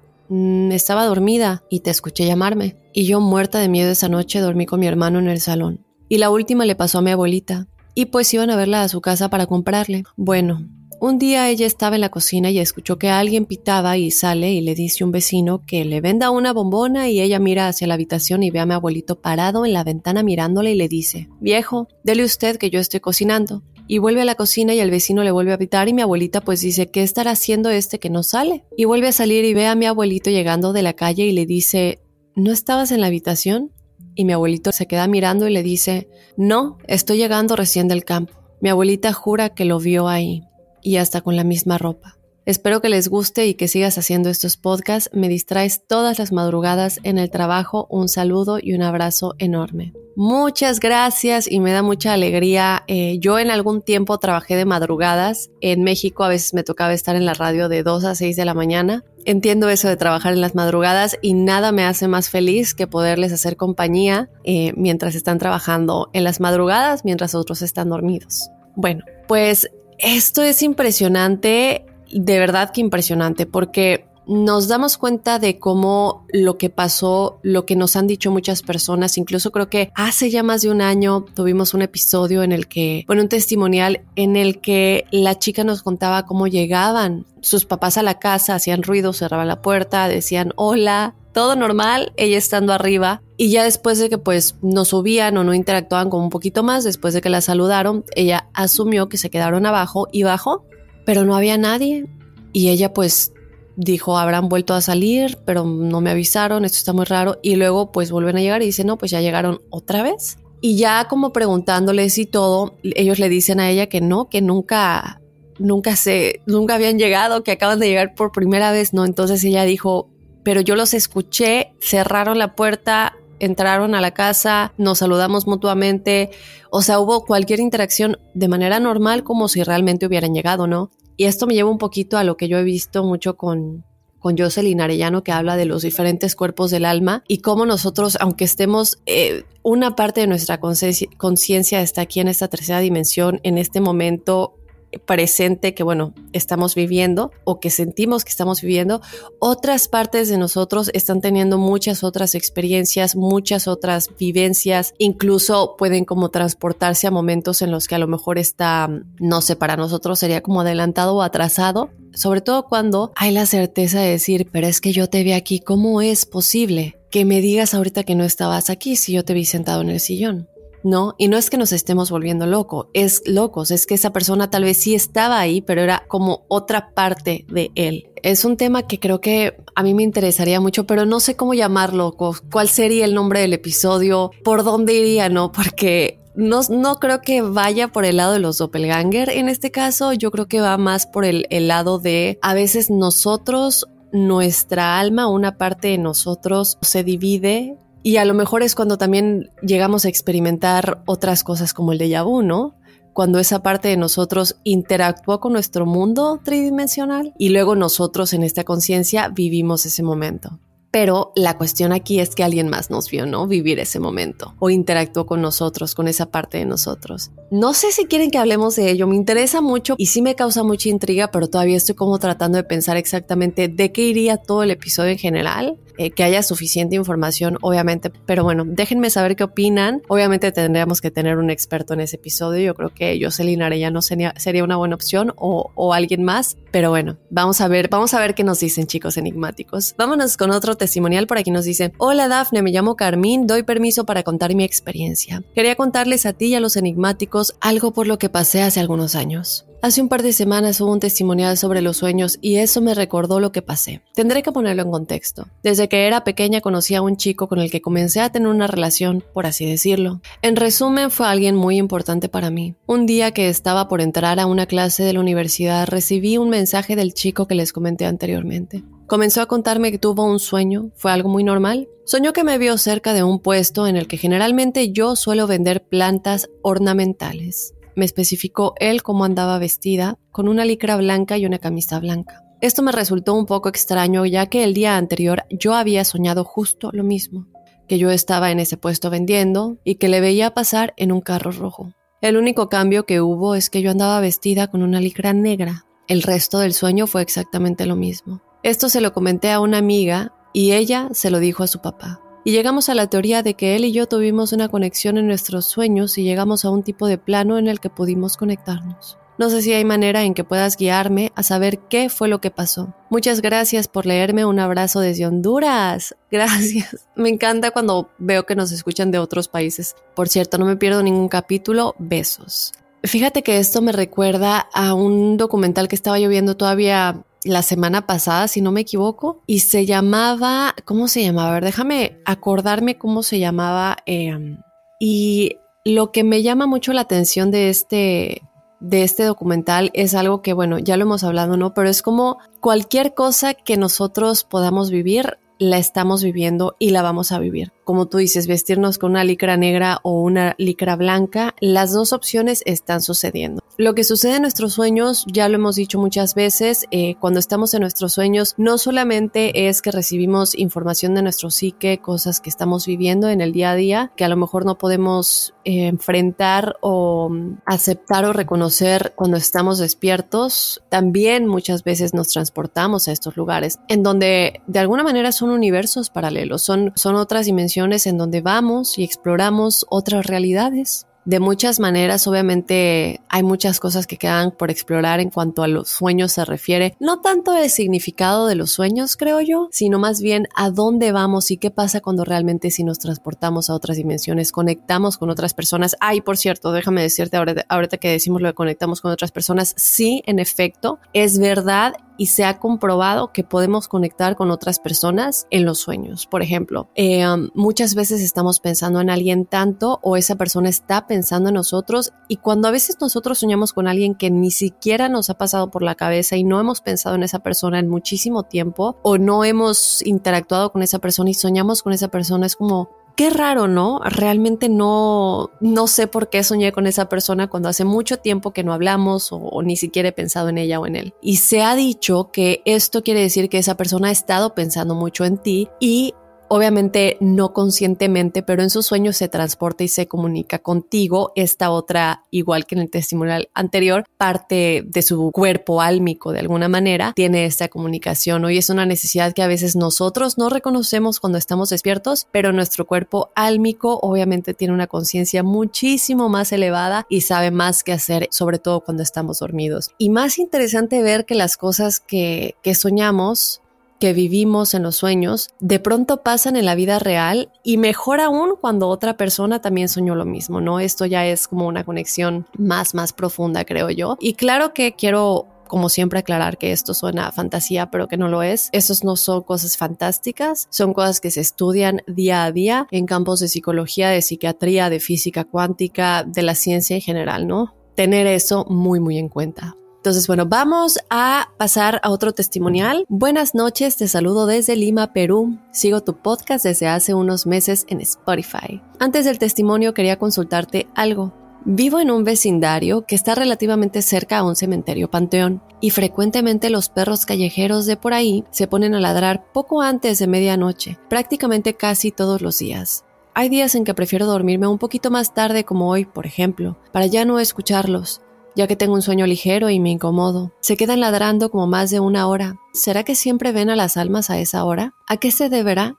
estaba 0.71 1.05
dormida 1.06 1.65
y 1.69 1.81
te 1.81 1.91
escuché 1.91 2.27
llamarme. 2.27 2.77
Y 2.93 3.06
yo 3.06 3.21
muerta 3.21 3.59
de 3.59 3.69
miedo 3.69 3.91
esa 3.91 4.09
noche 4.09 4.41
dormí 4.41 4.67
con 4.67 4.81
mi 4.81 4.87
hermano 4.87 5.19
en 5.19 5.29
el 5.29 5.41
salón. 5.41 5.87
Y 6.09 6.19
la 6.19 6.31
última 6.31 6.65
le 6.65 6.77
pasó 6.77 6.99
a 6.99 7.03
mi 7.03 7.11
abuelita. 7.11 7.69
Y 7.94 8.06
pues 8.06 8.32
iban 8.32 8.50
a 8.50 8.56
verla 8.56 8.82
a 8.82 8.88
su 8.88 9.00
casa 9.00 9.29
para 9.31 9.47
comprarle. 9.47 10.05
Bueno, 10.17 10.69
un 11.00 11.19
día 11.19 11.49
ella 11.49 11.67
estaba 11.67 11.97
en 11.97 12.03
la 12.03 12.11
cocina 12.11 12.50
y 12.50 12.59
escuchó 12.59 12.99
que 12.99 13.09
alguien 13.09 13.47
pitaba 13.47 13.97
y 13.97 14.11
sale 14.11 14.53
y 14.53 14.61
le 14.61 14.75
dice 14.75 15.03
un 15.03 15.12
vecino 15.12 15.62
que 15.67 15.85
le 15.85 16.00
venda 16.00 16.31
una 16.31 16.53
bombona 16.53 17.09
y 17.09 17.21
ella 17.21 17.38
mira 17.38 17.69
hacia 17.69 17.87
la 17.87 17.94
habitación 17.94 18.43
y 18.43 18.50
ve 18.50 18.61
a 18.61 18.67
mi 18.67 18.75
abuelito 18.75 19.21
parado 19.21 19.65
en 19.65 19.73
la 19.73 19.83
ventana 19.83 20.23
mirándole 20.23 20.73
y 20.73 20.76
le 20.76 20.88
dice, 20.88 21.29
viejo, 21.41 21.88
dele 22.05 22.23
usted 22.23 22.59
que 22.59 22.71
yo 22.71 22.79
estoy 22.81 23.00
cocinando 23.00 23.62
y 23.91 23.99
vuelve 23.99 24.23
a 24.23 24.25
la 24.25 24.37
cocina 24.37 24.73
y 24.73 24.79
el 24.79 24.89
vecino 24.89 25.25
le 25.25 25.33
vuelve 25.33 25.53
a 25.53 25.59
pitar 25.59 25.89
y 25.89 25.93
mi 25.93 26.01
abuelita 26.01 26.43
pues 26.43 26.61
dice, 26.61 26.93
¿qué 26.93 27.03
estará 27.03 27.33
haciendo 27.33 27.71
este 27.71 27.99
que 27.99 28.09
no 28.09 28.23
sale? 28.23 28.65
Y 28.77 28.85
vuelve 28.85 29.09
a 29.09 29.13
salir 29.13 29.45
y 29.45 29.53
ve 29.53 29.67
a 29.67 29.75
mi 29.75 29.87
abuelito 29.87 30.31
llegando 30.31 30.73
de 30.73 30.83
la 30.83 30.93
calle 30.93 31.25
y 31.25 31.33
le 31.33 31.45
dice, 31.45 32.01
¿no 32.37 32.53
estabas 32.53 32.93
en 32.93 33.01
la 33.01 33.09
habitación? 33.09 33.73
Y 34.15 34.27
mi 34.27 34.33
abuelito 34.33 34.71
se 34.71 34.87
queda 34.87 35.09
mirando 35.09 35.49
y 35.49 35.53
le 35.53 35.65
dice, 35.65 36.09
no, 36.37 36.79
estoy 36.87 37.17
llegando 37.17 37.57
recién 37.57 37.89
del 37.89 38.05
campo. 38.05 38.35
Mi 38.61 38.69
abuelita 38.69 39.13
jura 39.13 39.49
que 39.49 39.65
lo 39.65 39.81
vio 39.81 40.07
ahí 40.07 40.45
y 40.83 40.99
hasta 40.99 41.23
con 41.23 41.35
la 41.35 41.43
misma 41.43 41.77
ropa. 41.77 42.17
Espero 42.50 42.81
que 42.81 42.88
les 42.88 43.06
guste 43.06 43.47
y 43.47 43.55
que 43.55 43.69
sigas 43.69 43.97
haciendo 43.97 44.29
estos 44.29 44.56
podcasts. 44.56 45.08
Me 45.12 45.29
distraes 45.29 45.87
todas 45.87 46.19
las 46.19 46.32
madrugadas 46.32 46.99
en 47.05 47.17
el 47.17 47.31
trabajo. 47.31 47.87
Un 47.88 48.08
saludo 48.08 48.58
y 48.61 48.75
un 48.75 48.82
abrazo 48.82 49.37
enorme. 49.38 49.93
Muchas 50.17 50.81
gracias 50.81 51.49
y 51.49 51.61
me 51.61 51.70
da 51.70 51.85
mucha 51.85 52.12
alegría. 52.12 52.82
Eh, 52.88 53.19
yo 53.20 53.38
en 53.38 53.52
algún 53.52 53.82
tiempo 53.82 54.19
trabajé 54.19 54.56
de 54.56 54.64
madrugadas. 54.64 55.49
En 55.61 55.85
México 55.85 56.25
a 56.25 56.29
veces 56.29 56.52
me 56.52 56.64
tocaba 56.64 56.93
estar 56.93 57.14
en 57.14 57.25
la 57.25 57.35
radio 57.35 57.69
de 57.69 57.85
2 57.85 58.05
a 58.05 58.17
6 58.17 58.35
de 58.35 58.44
la 58.44 58.55
mañana. 58.55 59.05
Entiendo 59.26 59.69
eso 59.69 59.87
de 59.87 59.97
trabajar 59.97 60.32
en 60.32 60.41
las 60.41 60.56
madrugadas 60.56 61.19
y 61.23 61.35
nada 61.35 61.70
me 61.70 61.85
hace 61.85 62.08
más 62.08 62.31
feliz 62.31 62.75
que 62.75 62.88
poderles 62.88 63.32
hacer 63.32 63.56
compañía 63.56 64.29
eh, 64.43 64.73
mientras 64.75 65.14
están 65.14 65.38
trabajando 65.38 66.11
en 66.14 66.25
las 66.25 66.41
madrugadas, 66.41 67.05
mientras 67.05 67.37
otros 67.37 67.62
están 67.62 67.91
dormidos. 67.91 68.50
Bueno, 68.75 69.05
pues 69.29 69.70
esto 69.99 70.43
es 70.43 70.62
impresionante 70.62 71.85
de 72.11 72.39
verdad 72.39 72.71
que 72.71 72.81
impresionante 72.81 73.47
porque 73.47 74.07
nos 74.27 74.69
damos 74.69 74.97
cuenta 74.97 75.41
de 75.41 75.59
cómo 75.59 76.25
lo 76.33 76.57
que 76.57 76.71
pasó, 76.71 77.41
lo 77.43 77.67
que 77.67 77.75
nos 77.75 77.97
han 77.97 78.07
dicho 78.07 78.31
muchas 78.31 78.62
personas, 78.62 79.19
incluso 79.19 79.51
creo 79.51 79.69
que 79.69 79.91
hace 79.97 80.31
ya 80.31 80.45
más 80.45 80.62
de 80.62 80.71
un 80.71 80.83
año 80.83 81.25
tuvimos 81.35 81.75
un 81.75 81.83
episodio 81.83 82.45
en 82.45 82.53
el 82.53 82.69
que, 82.69 83.03
bueno, 83.09 83.23
un 83.23 83.29
testimonial 83.29 84.03
en 84.15 84.37
el 84.37 84.61
que 84.61 85.05
la 85.11 85.37
chica 85.37 85.65
nos 85.65 85.83
contaba 85.83 86.27
cómo 86.27 86.47
llegaban 86.47 87.27
sus 87.41 87.65
papás 87.65 87.99
a 87.99 88.05
la 88.05 88.21
casa, 88.21 88.55
hacían 88.55 88.85
ruido, 88.85 89.12
cerraban 89.12 89.49
la 89.49 89.62
puerta, 89.62 90.07
decían 90.07 90.52
hola, 90.55 91.17
todo 91.33 91.57
normal, 91.57 92.12
ella 92.17 92.38
estando 92.38 92.73
arriba. 92.73 93.23
Y 93.37 93.50
ya 93.50 93.64
después 93.64 93.99
de 93.99 94.11
que 94.11 94.19
pues 94.19 94.57
no 94.62 94.85
subían 94.85 95.37
o 95.38 95.45
no 95.45 95.55
interactuaban 95.55 96.11
con 96.11 96.23
un 96.23 96.31
poquito 96.31 96.62
más, 96.62 96.85
después 96.85 97.14
de 97.14 97.21
que 97.21 97.31
la 97.31 97.40
saludaron, 97.40 98.05
ella 98.14 98.49
asumió 98.52 99.09
que 99.09 99.17
se 99.17 99.31
quedaron 99.31 99.67
abajo 99.67 100.09
y 100.12 100.23
bajó 100.23 100.67
pero 101.11 101.25
no 101.25 101.35
había 101.35 101.59
nadie. 101.59 102.07
Y 102.52 102.69
ella 102.69 102.95
pues 102.95 103.33
dijo, 103.75 104.17
habrán 104.17 104.49
vuelto 104.49 104.75
a 104.75 104.81
salir, 104.81 105.38
pero 105.45 105.64
no 105.64 106.00
me 106.00 106.12
avisaron, 106.12 106.64
esto 106.64 106.79
está 106.79 106.93
muy 106.93 107.05
raro. 107.05 107.40
Y 107.43 107.57
luego 107.57 107.90
pues 107.90 108.12
vuelven 108.12 108.37
a 108.37 108.40
llegar 108.40 108.62
y 108.62 108.67
dicen, 108.67 108.87
no, 108.87 108.97
pues 108.97 109.11
ya 109.11 109.21
llegaron 109.21 109.61
otra 109.71 110.05
vez. 110.05 110.38
Y 110.61 110.76
ya 110.76 111.09
como 111.09 111.33
preguntándoles 111.33 112.17
y 112.17 112.26
todo, 112.26 112.76
ellos 112.85 113.19
le 113.19 113.29
dicen 113.29 113.59
a 113.59 113.69
ella 113.69 113.88
que 113.88 114.00
no, 114.00 114.29
que 114.29 114.40
nunca, 114.40 115.21
nunca 115.59 115.97
se, 115.97 116.43
nunca 116.47 116.76
habían 116.76 116.97
llegado, 116.97 117.43
que 117.43 117.50
acaban 117.50 117.81
de 117.81 117.88
llegar 117.88 118.14
por 118.14 118.31
primera 118.31 118.71
vez, 118.71 118.95
¿no? 118.95 119.05
Entonces 119.05 119.43
ella 119.43 119.64
dijo, 119.64 120.09
pero 120.45 120.61
yo 120.61 120.76
los 120.76 120.95
escuché, 120.95 121.73
cerraron 121.81 122.38
la 122.38 122.55
puerta, 122.55 123.17
entraron 123.40 123.97
a 123.97 124.00
la 124.00 124.12
casa, 124.12 124.75
nos 124.79 124.99
saludamos 124.99 125.49
mutuamente, 125.49 126.31
o 126.71 126.83
sea, 126.83 127.00
hubo 127.00 127.25
cualquier 127.25 127.59
interacción 127.59 128.17
de 128.35 128.47
manera 128.47 128.79
normal 128.79 129.25
como 129.25 129.49
si 129.49 129.64
realmente 129.64 130.07
hubieran 130.07 130.35
llegado, 130.35 130.69
¿no? 130.69 130.93
Y 131.21 131.27
esto 131.27 131.47
me 131.47 131.53
lleva 131.53 131.69
un 131.69 131.77
poquito 131.77 132.17
a 132.17 132.25
lo 132.25 132.39
que 132.39 132.49
yo 132.49 132.57
he 132.57 132.65
visto 132.65 133.05
mucho 133.05 133.37
con, 133.37 133.85
con 134.21 134.39
Jocelyn 134.39 134.81
Arellano 134.81 135.23
que 135.23 135.33
habla 135.33 135.59
de 135.59 135.67
los 135.67 135.83
diferentes 135.83 136.35
cuerpos 136.35 136.71
del 136.71 136.87
alma 136.87 137.25
y 137.29 137.43
cómo 137.43 137.67
nosotros, 137.67 138.17
aunque 138.23 138.45
estemos, 138.45 139.03
eh, 139.05 139.45
una 139.62 139.95
parte 139.97 140.23
de 140.23 140.27
nuestra 140.27 140.59
conciencia 140.61 141.83
está 141.83 142.00
aquí 142.00 142.21
en 142.21 142.29
esta 142.29 142.49
tercera 142.49 142.81
dimensión, 142.81 143.39
en 143.43 143.59
este 143.59 143.83
momento 143.83 144.55
presente 144.99 145.75
que, 145.75 145.82
bueno, 145.82 146.14
estamos 146.32 146.75
viviendo 146.75 147.32
o 147.44 147.61
que 147.61 147.70
sentimos 147.70 148.25
que 148.25 148.30
estamos 148.30 148.61
viviendo, 148.61 149.00
otras 149.38 149.88
partes 149.88 150.28
de 150.28 150.38
nosotros 150.38 150.90
están 150.94 151.20
teniendo 151.20 151.59
muchas 151.59 152.02
otras 152.04 152.35
experiencias, 152.35 153.16
muchas 153.16 153.68
otras 153.68 154.11
vivencias, 154.18 154.94
incluso 154.99 155.76
pueden 155.76 156.04
como 156.04 156.30
transportarse 156.30 157.06
a 157.06 157.11
momentos 157.11 157.62
en 157.62 157.70
los 157.70 157.87
que 157.87 157.94
a 157.94 157.99
lo 157.99 158.09
mejor 158.09 158.38
está, 158.38 158.88
no 159.18 159.40
sé, 159.40 159.56
para 159.56 159.76
nosotros 159.76 160.18
sería 160.18 160.42
como 160.42 160.62
adelantado 160.62 161.16
o 161.16 161.23
atrasado, 161.23 161.90
sobre 162.12 162.40
todo 162.40 162.66
cuando 162.66 163.12
hay 163.16 163.30
la 163.30 163.47
certeza 163.47 164.00
de 164.00 164.11
decir, 164.11 164.49
pero 164.50 164.66
es 164.66 164.80
que 164.80 164.92
yo 164.92 165.09
te 165.09 165.23
vi 165.23 165.32
aquí, 165.32 165.61
¿cómo 165.61 166.02
es 166.02 166.26
posible 166.26 166.97
que 167.11 167.25
me 167.25 167.40
digas 167.40 167.75
ahorita 167.75 168.04
que 168.04 168.14
no 168.14 168.25
estabas 168.25 168.70
aquí 168.70 168.97
si 168.97 169.12
yo 169.12 169.25
te 169.25 169.35
vi 169.35 169.44
sentado 169.44 169.82
en 169.82 169.90
el 169.90 170.00
sillón? 170.00 170.49
¿No? 170.83 171.15
Y 171.19 171.29
no 171.29 171.37
es 171.37 171.51
que 171.51 171.59
nos 171.59 171.73
estemos 171.73 172.11
volviendo 172.11 172.47
locos, 172.47 172.87
es 172.95 173.23
locos, 173.27 173.71
es 173.71 173.87
que 173.87 173.95
esa 173.95 174.13
persona 174.13 174.51
tal 174.51 174.65
vez 174.65 174.81
sí 174.81 174.95
estaba 174.95 175.39
ahí, 175.39 175.61
pero 175.61 175.83
era 175.83 176.05
como 176.09 176.45
otra 176.49 176.93
parte 176.95 177.45
de 177.49 177.71
él. 177.75 178.09
Es 178.23 178.45
un 178.45 178.57
tema 178.57 178.83
que 178.83 178.99
creo 178.99 179.21
que 179.21 179.57
a 179.75 179.83
mí 179.83 179.95
me 179.95 180.03
interesaría 180.03 180.61
mucho, 180.61 180.87
pero 180.87 181.07
no 181.07 181.21
sé 181.21 181.37
cómo 181.37 181.55
llamarlo, 181.55 182.13
cuál 182.13 182.69
sería 182.69 183.05
el 183.05 183.15
nombre 183.15 183.41
del 183.41 183.53
episodio, 183.53 184.31
por 184.45 184.65
dónde 184.65 184.95
iría, 184.95 185.29
¿no? 185.29 185.53
Porque 185.53 186.21
no, 186.35 186.61
no, 186.69 186.97
creo 186.97 187.21
que 187.21 187.43
vaya 187.43 187.89
por 187.89 188.05
el 188.05 188.17
lado 188.17 188.33
de 188.33 188.39
los 188.39 188.59
doppelganger 188.59 189.31
en 189.31 189.49
este 189.49 189.71
caso, 189.71 190.13
yo 190.13 190.31
creo 190.31 190.47
que 190.47 190.61
va 190.61 190.77
más 190.79 191.07
por 191.07 191.25
el, 191.25 191.47
lado 191.51 191.99
de 191.99 192.39
a 192.41 192.55
veces 192.55 192.91
nosotros, 192.91 193.87
nuestra 194.13 194.99
alma, 194.99 195.29
una 195.29 195.57
parte 195.57 195.89
de 195.89 195.99
nosotros 195.99 196.79
se 196.83 197.05
divide 197.05 197.77
y 198.02 198.16
a 198.16 198.25
lo 198.25 198.35
mejor 198.35 198.62
es 198.62 198.75
cuando 198.75 198.99
también 198.99 199.50
llegamos 199.62 200.04
a 200.04 200.09
experimentar 200.09 201.02
otras 201.07 201.45
cosas 201.45 201.75
como 201.75 201.92
el 201.92 201.99
déjà 201.99 202.25
vu, 202.25 202.42
¿no? 202.42 202.75
Cuando 203.12 203.38
esa 203.38 203.62
parte 203.62 203.88
de 203.88 203.97
nosotros 203.97 204.57
interactuó 204.64 205.40
con 205.40 205.52
nuestro 205.52 205.85
mundo 205.85 206.40
tridimensional 206.42 207.35
y 207.38 207.50
luego 207.50 207.75
nosotros 207.75 208.33
en 208.33 208.45
esta 208.45 208.64
conciencia 208.64 209.28
vivimos 209.28 209.85
ese 209.85 210.02
momento. 210.02 210.61
Pero 210.92 211.33
la 211.37 211.57
cuestión 211.57 211.92
aquí 211.92 212.19
es 212.19 212.35
que 212.35 212.42
alguien 212.42 212.69
más 212.69 212.90
nos 212.90 213.11
vio, 213.11 213.25
¿no? 213.25 213.47
Vivir 213.47 213.78
ese 213.78 214.00
momento 214.00 214.54
o 214.59 214.71
interactuó 214.71 215.25
con 215.25 215.40
nosotros, 215.40 215.95
con 215.95 216.09
esa 216.09 216.26
parte 216.26 216.59
de 216.59 216.64
nosotros. 216.64 217.30
No 217.52 217.75
sé 217.75 217.92
si 217.92 218.07
quieren 218.07 218.30
que 218.30 218.38
hablemos 218.38 218.75
de 218.75 218.90
ello, 218.90 219.07
me 219.07 219.14
interesa 219.14 219.61
mucho 219.61 219.95
y 219.99 220.07
sí 220.07 220.21
me 220.21 220.35
causa 220.35 220.64
mucha 220.64 220.88
intriga, 220.88 221.30
pero 221.30 221.49
todavía 221.49 221.76
estoy 221.76 221.95
como 221.95 222.19
tratando 222.19 222.57
de 222.57 222.64
pensar 222.64 222.97
exactamente 222.97 223.69
de 223.69 223.92
qué 223.92 224.02
iría 224.02 224.37
todo 224.38 224.64
el 224.64 224.73
episodio 224.73 225.12
en 225.12 225.19
general. 225.19 225.78
Eh, 225.99 226.11
que 226.11 226.25
haya 226.25 226.42
suficiente 226.42 226.97
información, 226.97 227.59
obviamente. 227.62 228.11
Pero 228.26 228.44
bueno, 228.44 228.64
déjenme 228.66 229.11
saber 229.11 229.37
qué 229.37 229.44
opinan. 229.44 230.02
Obviamente 230.09 230.52
tendríamos 230.52 231.00
que 231.00 231.11
tener 231.11 231.38
un 231.38 231.50
experto 231.50 231.94
en 231.94 232.00
ese 232.00 232.16
episodio. 232.16 232.64
Yo 232.64 232.75
creo 232.75 232.90
que 232.90 233.18
Jocelyn 233.20 233.62
Arellano 233.62 234.02
sería, 234.02 234.35
una 234.62 234.76
buena 234.76 234.94
opción 234.94 235.32
o, 235.37 235.70
o 235.75 235.94
alguien 235.94 236.23
más. 236.23 236.56
Pero 236.70 236.90
bueno, 236.90 237.18
vamos 237.30 237.61
a 237.61 237.68
ver, 237.68 237.88
vamos 237.88 238.14
a 238.14 238.20
ver 238.20 238.35
qué 238.35 238.44
nos 238.44 238.61
dicen 238.61 238.87
chicos 238.87 239.16
enigmáticos. 239.16 239.94
Vámonos 239.97 240.37
con 240.37 240.50
otro 240.50 240.76
testimonial 240.76 241.26
por 241.26 241.38
aquí 241.38 241.50
nos 241.50 241.64
dice, 241.64 241.92
hola 241.99 242.28
Dafne, 242.28 242.62
me 242.62 242.70
llamo 242.70 242.97
Carmín, 242.97 243.47
doy 243.47 243.62
permiso 243.62 244.04
para 244.04 244.23
contar 244.23 244.54
mi 244.54 244.64
experiencia. 244.64 245.42
Quería 245.54 245.76
contarles 245.76 246.26
a 246.26 246.32
ti 246.32 246.47
y 246.47 246.54
a 246.54 246.61
los 246.61 246.76
enigmáticos 246.76 247.56
algo 247.61 247.92
por 247.92 248.06
lo 248.06 248.18
que 248.18 248.28
pasé 248.28 248.62
hace 248.62 248.80
algunos 248.80 249.14
años. 249.14 249.70
Hace 249.83 250.03
un 250.03 250.11
par 250.11 250.23
de 250.23 250.35
semanas 250.35 250.79
hubo 250.83 250.93
un 250.93 251.01
testimonial 251.01 251.57
sobre 251.57 251.81
los 251.81 251.97
sueños 251.97 252.39
y 252.43 252.57
eso 252.57 252.83
me 252.83 252.93
recordó 252.93 253.41
lo 253.41 253.51
que 253.51 253.63
pasé. 253.63 254.03
Tendré 254.15 254.43
que 254.43 254.53
ponerlo 254.53 254.83
en 254.83 254.91
contexto. 254.91 255.47
Desde 255.63 255.89
que 255.89 256.07
era 256.07 256.23
pequeña 256.23 256.61
conocí 256.61 256.95
a 256.95 257.01
un 257.01 257.17
chico 257.17 257.49
con 257.49 257.61
el 257.61 257.71
que 257.71 257.81
comencé 257.81 258.21
a 258.21 258.31
tener 258.31 258.49
una 258.49 258.67
relación, 258.67 259.25
por 259.33 259.47
así 259.47 259.65
decirlo. 259.65 260.21
En 260.43 260.57
resumen, 260.57 261.11
fue 261.11 261.27
alguien 261.27 261.57
muy 261.57 261.79
importante 261.79 262.29
para 262.29 262.51
mí. 262.51 262.75
Un 262.85 263.07
día 263.07 263.31
que 263.31 263.49
estaba 263.49 263.89
por 263.89 264.03
entrar 264.03 264.39
a 264.39 264.45
una 264.45 264.67
clase 264.67 265.03
de 265.03 265.15
la 265.15 265.21
universidad, 265.21 265.89
recibí 265.89 266.37
un 266.37 266.51
mensaje 266.51 266.95
del 266.95 267.15
chico 267.15 267.47
que 267.47 267.55
les 267.55 267.73
comenté 267.73 268.05
anteriormente. 268.05 268.85
Comenzó 269.07 269.41
a 269.41 269.47
contarme 269.47 269.91
que 269.91 269.99
tuvo 269.99 270.25
un 270.25 270.41
sueño, 270.41 270.91
fue 270.95 271.11
algo 271.11 271.31
muy 271.31 271.43
normal. 271.43 271.89
Soñó 272.05 272.35
que 272.35 272.45
me 272.45 272.59
vio 272.59 272.77
cerca 272.77 273.15
de 273.15 273.23
un 273.23 273.39
puesto 273.39 273.87
en 273.87 273.97
el 273.97 274.09
que 274.09 274.19
generalmente 274.19 274.93
yo 274.93 275.17
suelo 275.17 275.47
vender 275.47 275.83
plantas 275.83 276.51
ornamentales. 276.61 277.75
Me 277.97 278.04
especificó 278.04 278.75
él 278.78 279.02
cómo 279.02 279.25
andaba 279.25 279.59
vestida, 279.59 280.18
con 280.30 280.49
una 280.49 280.64
licra 280.64 280.97
blanca 280.97 281.38
y 281.38 281.47
una 281.47 281.59
camisa 281.59 281.99
blanca. 281.99 282.44
Esto 282.61 282.82
me 282.82 282.92
resultó 282.92 283.35
un 283.35 283.47
poco 283.47 283.68
extraño 283.68 284.26
ya 284.26 284.47
que 284.47 284.64
el 284.64 284.75
día 284.75 284.97
anterior 284.97 285.44
yo 285.50 285.75
había 285.75 286.04
soñado 286.04 286.44
justo 286.44 286.90
lo 286.92 287.04
mismo, 287.04 287.47
que 287.88 287.99
yo 287.99 288.11
estaba 288.11 288.50
en 288.50 288.61
ese 288.61 288.76
puesto 288.76 289.09
vendiendo 289.09 289.78
y 289.82 289.94
que 289.94 290.09
le 290.09 290.20
veía 290.20 290.52
pasar 290.52 290.92
en 290.97 291.11
un 291.11 291.20
carro 291.20 291.52
rojo. 291.52 291.94
El 292.20 292.37
único 292.37 292.68
cambio 292.68 293.06
que 293.06 293.23
hubo 293.23 293.54
es 293.54 293.70
que 293.70 293.80
yo 293.80 293.90
andaba 293.90 294.20
vestida 294.20 294.66
con 294.66 294.82
una 294.82 295.00
licra 295.00 295.32
negra. 295.32 295.87
El 296.06 296.23
resto 296.23 296.59
del 296.59 296.75
sueño 296.75 297.06
fue 297.06 297.23
exactamente 297.23 297.87
lo 297.87 297.97
mismo. 297.97 298.42
Esto 298.62 298.90
se 298.90 299.00
lo 299.00 299.14
comenté 299.14 299.50
a 299.50 299.61
una 299.61 299.78
amiga 299.78 300.35
y 300.52 300.73
ella 300.73 301.09
se 301.12 301.30
lo 301.30 301.38
dijo 301.38 301.62
a 301.62 301.66
su 301.66 301.80
papá. 301.80 302.20
Y 302.44 302.52
llegamos 302.52 302.88
a 302.88 302.94
la 302.94 303.09
teoría 303.09 303.42
de 303.42 303.54
que 303.54 303.76
él 303.76 303.85
y 303.85 303.92
yo 303.92 304.06
tuvimos 304.06 304.52
una 304.52 304.68
conexión 304.68 305.18
en 305.18 305.26
nuestros 305.26 305.66
sueños 305.66 306.16
y 306.16 306.25
llegamos 306.25 306.64
a 306.64 306.70
un 306.70 306.82
tipo 306.82 307.06
de 307.06 307.18
plano 307.18 307.59
en 307.59 307.68
el 307.68 307.80
que 307.80 307.90
pudimos 307.90 308.37
conectarnos. 308.37 309.18
No 309.40 309.49
sé 309.49 309.62
si 309.62 309.73
hay 309.73 309.87
manera 309.87 310.23
en 310.23 310.35
que 310.35 310.44
puedas 310.44 310.76
guiarme 310.76 311.32
a 311.35 311.42
saber 311.42 311.78
qué 311.88 312.11
fue 312.11 312.28
lo 312.28 312.42
que 312.42 312.50
pasó. 312.50 312.94
Muchas 313.09 313.40
gracias 313.40 313.88
por 313.88 314.04
leerme. 314.04 314.44
Un 314.44 314.59
abrazo 314.59 315.00
desde 315.00 315.26
Honduras. 315.26 316.14
Gracias. 316.30 317.09
Me 317.16 317.30
encanta 317.30 317.70
cuando 317.70 318.11
veo 318.18 318.44
que 318.44 318.54
nos 318.54 318.70
escuchan 318.70 319.11
de 319.11 319.18
otros 319.18 319.49
países. 319.49 319.97
Por 320.14 320.28
cierto, 320.28 320.59
no 320.59 320.66
me 320.66 320.76
pierdo 320.76 321.02
ningún 321.02 321.30
capítulo. 321.30 321.94
Besos. 321.99 322.73
Fíjate 323.02 323.42
que 323.42 323.56
esto 323.59 323.80
me 323.80 323.92
recuerda 323.92 324.68
a 324.75 324.92
un 324.92 325.38
documental 325.38 325.88
que 325.88 325.97
estaba 325.97 326.18
yo 326.18 326.28
viendo 326.28 326.59
todavía 326.59 327.25
la 327.44 327.62
semana 327.62 328.06
pasada, 328.06 328.49
si 328.49 328.61
no 328.61 328.73
me 328.73 328.82
equivoco, 328.82 329.42
y 329.47 329.61
se 329.61 329.87
llamaba, 329.87 330.75
¿cómo 330.85 331.09
se 331.09 331.23
llamaba? 331.23 331.50
A 331.50 331.54
ver, 331.54 331.64
déjame 331.64 332.18
acordarme 332.25 332.99
cómo 332.99 333.23
se 333.23 333.38
llamaba. 333.38 333.97
Em, 334.06 334.59
y 334.99 335.56
lo 335.85 336.12
que 336.12 336.25
me 336.25 336.42
llama 336.42 336.66
mucho 336.66 336.92
la 336.92 337.00
atención 337.02 337.50
de 337.50 337.70
este, 337.70 338.42
de 338.80 339.02
este 339.02 339.25
documental 339.25 339.90
es 339.94 340.14
algo 340.14 340.42
que, 340.42 340.52
bueno, 340.52 340.78
ya 340.78 340.97
lo 340.97 341.04
hemos 341.04 341.25
hablado, 341.25 341.56
¿no? 341.56 341.73
Pero 341.75 341.88
es 341.88 342.02
como 342.02 342.38
cualquier 342.61 343.14
cosa 343.14 343.54
que 343.54 343.76
nosotros 343.76 344.44
podamos 344.44 344.90
vivir, 344.90 345.38
la 345.59 345.78
estamos 345.78 346.23
viviendo 346.23 346.76
y 346.78 346.90
la 346.90 347.02
vamos 347.02 347.32
a 347.32 347.38
vivir. 347.38 347.73
Como 347.90 348.06
tú 348.06 348.18
dices, 348.18 348.47
vestirnos 348.47 348.99
con 348.99 349.11
una 349.11 349.25
licra 349.25 349.56
negra 349.56 349.99
o 350.04 350.20
una 350.20 350.54
licra 350.59 350.94
blanca, 350.94 351.56
las 351.59 351.92
dos 351.92 352.12
opciones 352.12 352.62
están 352.64 353.02
sucediendo. 353.02 353.64
Lo 353.78 353.94
que 353.94 354.04
sucede 354.04 354.37
en 354.37 354.42
nuestros 354.42 354.75
sueños, 354.75 355.25
ya 355.26 355.49
lo 355.49 355.56
hemos 355.56 355.75
dicho 355.75 355.99
muchas 355.99 356.37
veces, 356.37 356.87
eh, 356.92 357.16
cuando 357.18 357.40
estamos 357.40 357.75
en 357.75 357.80
nuestros 357.80 358.12
sueños, 358.12 358.54
no 358.59 358.78
solamente 358.78 359.68
es 359.68 359.82
que 359.82 359.90
recibimos 359.90 360.54
información 360.56 361.14
de 361.14 361.23
nuestro 361.23 361.50
psique, 361.50 361.99
cosas 361.99 362.40
que 362.40 362.50
estamos 362.50 362.87
viviendo 362.87 363.28
en 363.28 363.40
el 363.40 363.52
día 363.52 363.73
a 363.73 363.75
día, 363.75 364.12
que 364.16 364.25
a 364.25 364.28
lo 364.28 364.37
mejor 364.37 364.66
no 364.66 364.76
podemos 364.78 365.54
eh, 365.64 365.87
enfrentar 365.87 366.76
o 366.82 367.30
mm, 367.30 367.62
aceptar 367.64 368.25
o 368.25 368.32
reconocer 368.32 369.14
cuando 369.16 369.37
estamos 369.37 369.78
despiertos, 369.78 370.82
también 370.90 371.47
muchas 371.49 371.82
veces 371.82 372.12
nos 372.12 372.28
transportamos 372.28 373.09
a 373.09 373.12
estos 373.12 373.37
lugares, 373.37 373.80
en 373.88 374.02
donde 374.02 374.61
de 374.66 374.78
alguna 374.78 375.02
manera 375.02 375.32
son 375.32 375.50
universos 375.50 376.11
paralelos, 376.11 376.62
son, 376.62 376.92
son 376.97 377.16
otras 377.16 377.47
dimensiones 377.47 377.80
en 377.81 378.19
donde 378.19 378.43
vamos 378.43 378.99
y 378.99 379.05
exploramos 379.05 379.87
otras 379.89 380.27
realidades 380.27 381.07
de 381.25 381.39
muchas 381.39 381.81
maneras, 381.81 382.27
obviamente 382.27 383.21
hay 383.29 383.43
muchas 383.43 383.79
cosas 383.79 384.07
que 384.07 384.17
quedan 384.17 384.51
por 384.53 384.71
explorar 384.71 385.21
en 385.21 385.31
cuanto 385.31 385.63
a 385.63 385.69
los 385.69 385.89
sueños 385.89 386.33
se 386.33 386.45
refiere. 386.45 386.97
No 386.99 387.21
tanto 387.21 387.55
el 387.57 387.69
significado 387.71 388.47
de 388.47 388.55
los 388.55 388.71
sueños, 388.71 389.17
creo 389.17 389.41
yo, 389.41 389.69
sino 389.71 389.99
más 389.99 390.21
bien 390.21 390.49
a 390.57 390.71
dónde 390.71 391.13
vamos 391.13 391.51
y 391.51 391.59
qué 391.59 391.71
pasa 391.71 392.01
cuando 392.01 392.25
realmente 392.25 392.71
si 392.71 392.85
nos 392.85 392.99
transportamos 392.99 393.69
a 393.69 393.75
otras 393.75 393.97
dimensiones, 393.97 394.51
conectamos 394.51 395.19
con 395.19 395.31
otras 395.31 395.55
personas. 395.55 395.97
Ay, 396.01 396.21
por 396.21 396.37
cierto, 396.37 396.73
déjame 396.73 397.03
decirte 397.03 397.37
ahorita, 397.37 397.67
ahorita 397.69 397.99
que 397.99 398.11
decimos 398.11 398.41
lo 398.41 398.49
de 398.49 398.55
conectamos 398.55 399.01
con 399.01 399.13
otras 399.13 399.31
personas, 399.31 399.75
sí, 399.77 400.23
en 400.27 400.39
efecto, 400.39 400.99
es 401.13 401.39
verdad 401.39 401.95
y 402.21 402.27
se 402.27 402.45
ha 402.45 402.59
comprobado 402.59 403.33
que 403.33 403.45
podemos 403.45 403.89
conectar 403.89 404.37
con 404.37 404.50
otras 404.50 404.79
personas 404.79 405.47
en 405.49 405.65
los 405.65 405.79
sueños. 405.79 406.27
Por 406.27 406.43
ejemplo, 406.43 406.91
eh, 406.95 407.27
um, 407.27 407.49
muchas 407.55 407.95
veces 407.95 408.21
estamos 408.21 408.61
pensando 408.61 409.00
en 409.00 409.09
alguien 409.09 409.47
tanto 409.47 410.00
o 410.03 410.19
esa 410.19 410.35
persona 410.35 410.69
está 410.69 411.07
pensando 411.07 411.49
en 411.49 411.55
nosotros 411.55 412.12
y 412.29 412.37
cuando 412.37 412.69
a 412.69 412.73
veces 412.73 412.99
nosotros 413.00 413.39
soñamos 413.39 413.73
con 413.73 413.89
alguien 413.89 414.15
que 414.15 414.31
ni 414.31 414.50
siquiera 414.50 415.09
nos 415.09 415.31
ha 415.31 415.39
pasado 415.39 415.71
por 415.71 415.83
la 415.83 415.95
cabeza 415.95 416.37
y 416.37 416.45
no 416.45 416.61
hemos 416.61 416.83
pensado 416.83 417.15
en 417.15 417.23
esa 417.23 417.39
persona 417.39 417.79
en 417.79 417.89
muchísimo 417.89 418.43
tiempo 418.43 418.99
o 419.03 419.17
no 419.17 419.43
hemos 419.43 420.05
interactuado 420.05 420.73
con 420.73 420.83
esa 420.83 420.99
persona 420.99 421.31
y 421.31 421.35
soñamos 421.35 421.83
con 421.83 421.95
esa 421.95 422.09
persona, 422.09 422.45
es 422.45 422.55
como 422.55 422.91
Qué 423.21 423.29
raro, 423.29 423.69
¿no? 423.69 424.00
Realmente 424.03 424.71
no, 424.71 425.50
no 425.61 425.87
sé 425.89 426.07
por 426.07 426.31
qué 426.31 426.43
soñé 426.43 426.73
con 426.73 426.87
esa 426.87 427.11
persona 427.11 427.49
cuando 427.49 427.69
hace 427.69 427.85
mucho 427.85 428.17
tiempo 428.17 428.53
que 428.53 428.65
no 428.65 428.73
hablamos 428.73 429.31
o, 429.31 429.37
o, 429.37 429.62
ni 429.62 429.77
siquiera 429.77 430.09
he 430.09 430.12
pensado 430.12 430.49
en 430.49 430.57
ella 430.57 430.81
o 430.81 430.87
en 430.87 430.97
él. 430.97 431.12
Y 431.21 431.37
se 431.37 431.61
ha 431.62 431.75
dicho 431.75 432.31
que 432.33 432.62
esto 432.65 433.03
quiere 433.03 433.21
decir 433.21 433.50
que 433.50 433.59
esa 433.59 433.77
persona 433.77 434.09
ha 434.09 434.11
estado 434.11 434.55
pensando 434.55 434.95
mucho 434.95 435.27
en 435.27 435.37
ti 435.37 435.69
y 435.81 436.15
obviamente 436.52 437.16
no 437.21 437.52
conscientemente, 437.52 438.42
pero 438.42 438.62
en 438.62 438.71
sus 438.71 438.85
sueños 438.85 439.16
se 439.16 439.28
transporta 439.28 439.85
y 439.85 439.88
se 439.88 440.09
comunica 440.09 440.59
contigo. 440.59 441.30
Esta 441.37 441.71
otra, 441.71 442.25
igual 442.33 442.66
que 442.66 442.75
en 442.75 442.80
el 442.80 442.90
testimonial 442.90 443.49
anterior, 443.54 444.04
parte 444.16 444.83
de 444.85 445.02
su 445.02 445.30
cuerpo 445.30 445.80
álmico 445.80 446.33
de 446.33 446.40
alguna 446.40 446.69
manera, 446.69 447.12
tiene 447.14 447.45
esta 447.45 447.69
comunicación. 447.69 448.45
Hoy 448.45 448.59
es 448.59 448.69
una 448.69 448.85
necesidad 448.85 449.33
que 449.33 449.45
a 449.45 449.47
veces 449.47 449.76
nosotros 449.76 450.38
no 450.38 450.49
reconocemos 450.49 451.21
cuando 451.21 451.38
estamos 451.38 451.71
despiertos, 451.71 452.26
pero 452.33 452.52
nuestro 452.52 452.85
cuerpo 452.85 453.30
álmico 453.37 454.00
obviamente 454.02 454.52
tiene 454.52 454.75
una 454.75 454.88
conciencia 454.88 455.45
muchísimo 455.45 456.28
más 456.28 456.50
elevada 456.50 457.07
y 457.09 457.21
sabe 457.21 457.52
más 457.52 457.85
qué 457.85 457.92
hacer, 457.92 458.26
sobre 458.33 458.59
todo 458.59 458.80
cuando 458.80 459.04
estamos 459.04 459.38
dormidos. 459.38 459.90
Y 459.99 460.11
más 460.11 460.40
interesante 460.40 461.00
ver 461.00 461.26
que 461.26 461.37
las 461.37 461.57
cosas 461.57 462.00
que, 462.00 462.57
que 462.61 462.75
soñamos 462.75 463.61
que 464.00 464.12
vivimos 464.12 464.75
en 464.75 464.83
los 464.83 464.97
sueños 464.97 465.50
de 465.61 465.78
pronto 465.78 466.23
pasan 466.23 466.57
en 466.57 466.64
la 466.64 466.75
vida 466.75 466.99
real 466.99 467.52
y 467.62 467.76
mejor 467.76 468.21
aún 468.21 468.54
cuando 468.61 468.88
otra 468.88 469.16
persona 469.16 469.61
también 469.61 469.88
soñó 469.88 470.14
lo 470.14 470.25
mismo, 470.25 470.61
¿no? 470.61 470.80
Esto 470.80 471.07
ya 471.07 471.26
es 471.26 471.47
como 471.47 471.69
una 471.69 471.85
conexión 471.85 472.47
más, 472.59 472.95
más 472.95 473.12
profunda, 473.12 473.64
creo 473.64 473.90
yo. 473.90 474.16
Y 474.19 474.35
claro 474.35 474.73
que 474.73 474.97
quiero 474.97 475.47
como 475.69 475.88
siempre 475.88 476.19
aclarar 476.19 476.59
que 476.59 476.73
esto 476.73 476.95
suena 476.95 477.28
a 477.28 477.33
fantasía, 477.33 477.92
pero 477.92 478.09
que 478.09 478.16
no 478.16 478.26
lo 478.28 478.42
es. 478.42 478.71
Esos 478.73 479.04
no 479.04 479.14
son 479.14 479.42
cosas 479.42 479.76
fantásticas, 479.76 480.66
son 480.71 480.92
cosas 480.92 481.21
que 481.21 481.30
se 481.30 481.40
estudian 481.40 482.02
día 482.09 482.45
a 482.45 482.50
día 482.50 482.88
en 482.90 483.07
campos 483.07 483.38
de 483.38 483.47
psicología, 483.47 484.09
de 484.09 484.21
psiquiatría, 484.21 484.90
de 484.90 484.99
física 484.99 485.45
cuántica, 485.45 486.25
de 486.25 486.42
la 486.42 486.57
ciencia 486.57 486.97
en 486.97 487.02
general, 487.02 487.47
¿no? 487.47 487.76
Tener 487.95 488.26
eso 488.26 488.64
muy, 488.69 488.99
muy 488.99 489.16
en 489.16 489.28
cuenta. 489.28 489.76
Entonces, 490.00 490.26
bueno, 490.26 490.47
vamos 490.47 490.99
a 491.11 491.50
pasar 491.59 492.00
a 492.02 492.09
otro 492.09 492.33
testimonial. 492.33 493.04
Buenas 493.11 493.54
noches, 493.54 493.99
te 493.99 494.09
saludo 494.09 494.47
desde 494.47 494.75
Lima, 494.75 495.12
Perú. 495.12 495.59
Sigo 495.73 496.00
tu 496.00 496.16
podcast 496.16 496.64
desde 496.64 496.88
hace 496.88 497.12
unos 497.12 497.47
meses 497.47 497.85
en 497.87 498.00
Spotify. 498.00 498.80
Antes 498.99 499.26
del 499.26 499.38
testimonio 499.38 499.92
quería 499.92 500.19
consultarte 500.19 500.88
algo. 500.95 501.35
Vivo 501.66 502.00
en 502.00 502.11
un 502.11 502.25
vecindario 502.25 503.04
que 503.04 503.14
está 503.14 503.35
relativamente 503.35 504.00
cerca 504.00 504.38
a 504.38 504.42
un 504.42 504.57
cementerio 504.57 505.11
panteón 505.11 505.62
y 505.83 505.90
frecuentemente 505.90 506.71
los 506.71 506.88
perros 506.88 507.26
callejeros 507.26 507.85
de 507.85 507.99
por 507.99 508.14
ahí 508.14 508.45
se 508.52 508.66
ponen 508.66 508.95
a 508.95 509.00
ladrar 509.00 509.52
poco 509.52 509.83
antes 509.83 510.19
de 510.19 510.26
medianoche, 510.26 510.99
prácticamente 511.11 511.75
casi 511.75 512.11
todos 512.11 512.40
los 512.40 512.59
días. 512.59 513.04
Hay 513.35 513.50
días 513.50 513.75
en 513.75 513.85
que 513.85 513.92
prefiero 513.92 514.25
dormirme 514.25 514.66
un 514.66 514.78
poquito 514.78 515.11
más 515.11 515.35
tarde 515.35 515.64
como 515.64 515.90
hoy, 515.90 516.07
por 516.07 516.25
ejemplo, 516.25 516.78
para 516.90 517.04
ya 517.04 517.26
no 517.26 517.38
escucharlos, 517.38 518.23
ya 518.61 518.67
que 518.67 518.76
tengo 518.76 518.93
un 518.93 519.00
sueño 519.00 519.26
ligero 519.26 519.71
y 519.71 519.81
me 519.81 519.88
incomodo. 519.88 520.52
Se 520.61 520.76
quedan 520.76 521.00
ladrando 521.00 521.50
como 521.50 521.67
más 521.67 521.90
de 521.90 521.99
una 521.99 522.29
hora. 522.29 522.59
¿Será 522.75 523.05
que 523.05 523.14
siempre 523.14 523.52
ven 523.52 523.71
a 523.71 523.76
las 523.76 523.97
almas 523.97 524.29
a 524.29 524.38
esa 524.38 524.67
hora? 524.67 524.93
¿A 525.09 525.17
qué 525.17 525.31
se 525.31 525.49
deberá? 525.49 525.97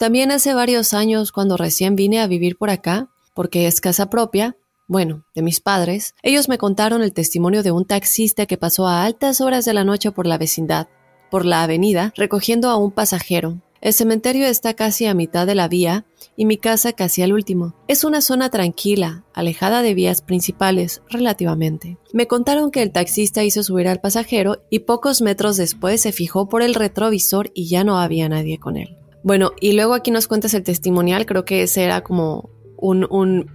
También 0.00 0.32
hace 0.32 0.52
varios 0.52 0.94
años, 0.94 1.30
cuando 1.30 1.56
recién 1.56 1.94
vine 1.94 2.20
a 2.20 2.26
vivir 2.26 2.58
por 2.58 2.70
acá, 2.70 3.08
porque 3.34 3.68
es 3.68 3.80
casa 3.80 4.10
propia, 4.10 4.56
bueno, 4.88 5.22
de 5.36 5.42
mis 5.42 5.60
padres, 5.60 6.16
ellos 6.24 6.48
me 6.48 6.58
contaron 6.58 7.04
el 7.04 7.12
testimonio 7.12 7.62
de 7.62 7.70
un 7.70 7.84
taxista 7.84 8.46
que 8.46 8.58
pasó 8.58 8.88
a 8.88 9.04
altas 9.04 9.40
horas 9.40 9.64
de 9.64 9.72
la 9.72 9.84
noche 9.84 10.10
por 10.10 10.26
la 10.26 10.38
vecindad, 10.38 10.88
por 11.30 11.44
la 11.46 11.62
avenida, 11.62 12.12
recogiendo 12.16 12.68
a 12.68 12.76
un 12.76 12.90
pasajero. 12.90 13.62
El 13.82 13.92
cementerio 13.92 14.46
está 14.46 14.74
casi 14.74 15.06
a 15.06 15.14
mitad 15.14 15.44
de 15.44 15.56
la 15.56 15.66
vía 15.66 16.06
y 16.36 16.46
mi 16.46 16.56
casa 16.56 16.92
casi 16.92 17.20
al 17.22 17.32
último. 17.32 17.74
Es 17.88 18.04
una 18.04 18.20
zona 18.20 18.48
tranquila, 18.48 19.24
alejada 19.34 19.82
de 19.82 19.92
vías 19.92 20.22
principales, 20.22 21.02
relativamente. 21.10 21.98
Me 22.12 22.28
contaron 22.28 22.70
que 22.70 22.80
el 22.80 22.92
taxista 22.92 23.42
hizo 23.42 23.64
subir 23.64 23.88
al 23.88 24.00
pasajero 24.00 24.62
y 24.70 24.78
pocos 24.78 25.20
metros 25.20 25.56
después 25.56 26.00
se 26.00 26.12
fijó 26.12 26.48
por 26.48 26.62
el 26.62 26.74
retrovisor 26.74 27.50
y 27.54 27.66
ya 27.66 27.82
no 27.82 27.98
había 27.98 28.28
nadie 28.28 28.58
con 28.58 28.76
él. 28.76 28.96
Bueno, 29.24 29.50
y 29.60 29.72
luego 29.72 29.94
aquí 29.94 30.12
nos 30.12 30.28
cuentas 30.28 30.54
el 30.54 30.62
testimonial, 30.62 31.26
creo 31.26 31.44
que 31.44 31.64
ese 31.64 31.82
era 31.82 32.04
como 32.04 32.50
un, 32.82 33.06
un, 33.10 33.50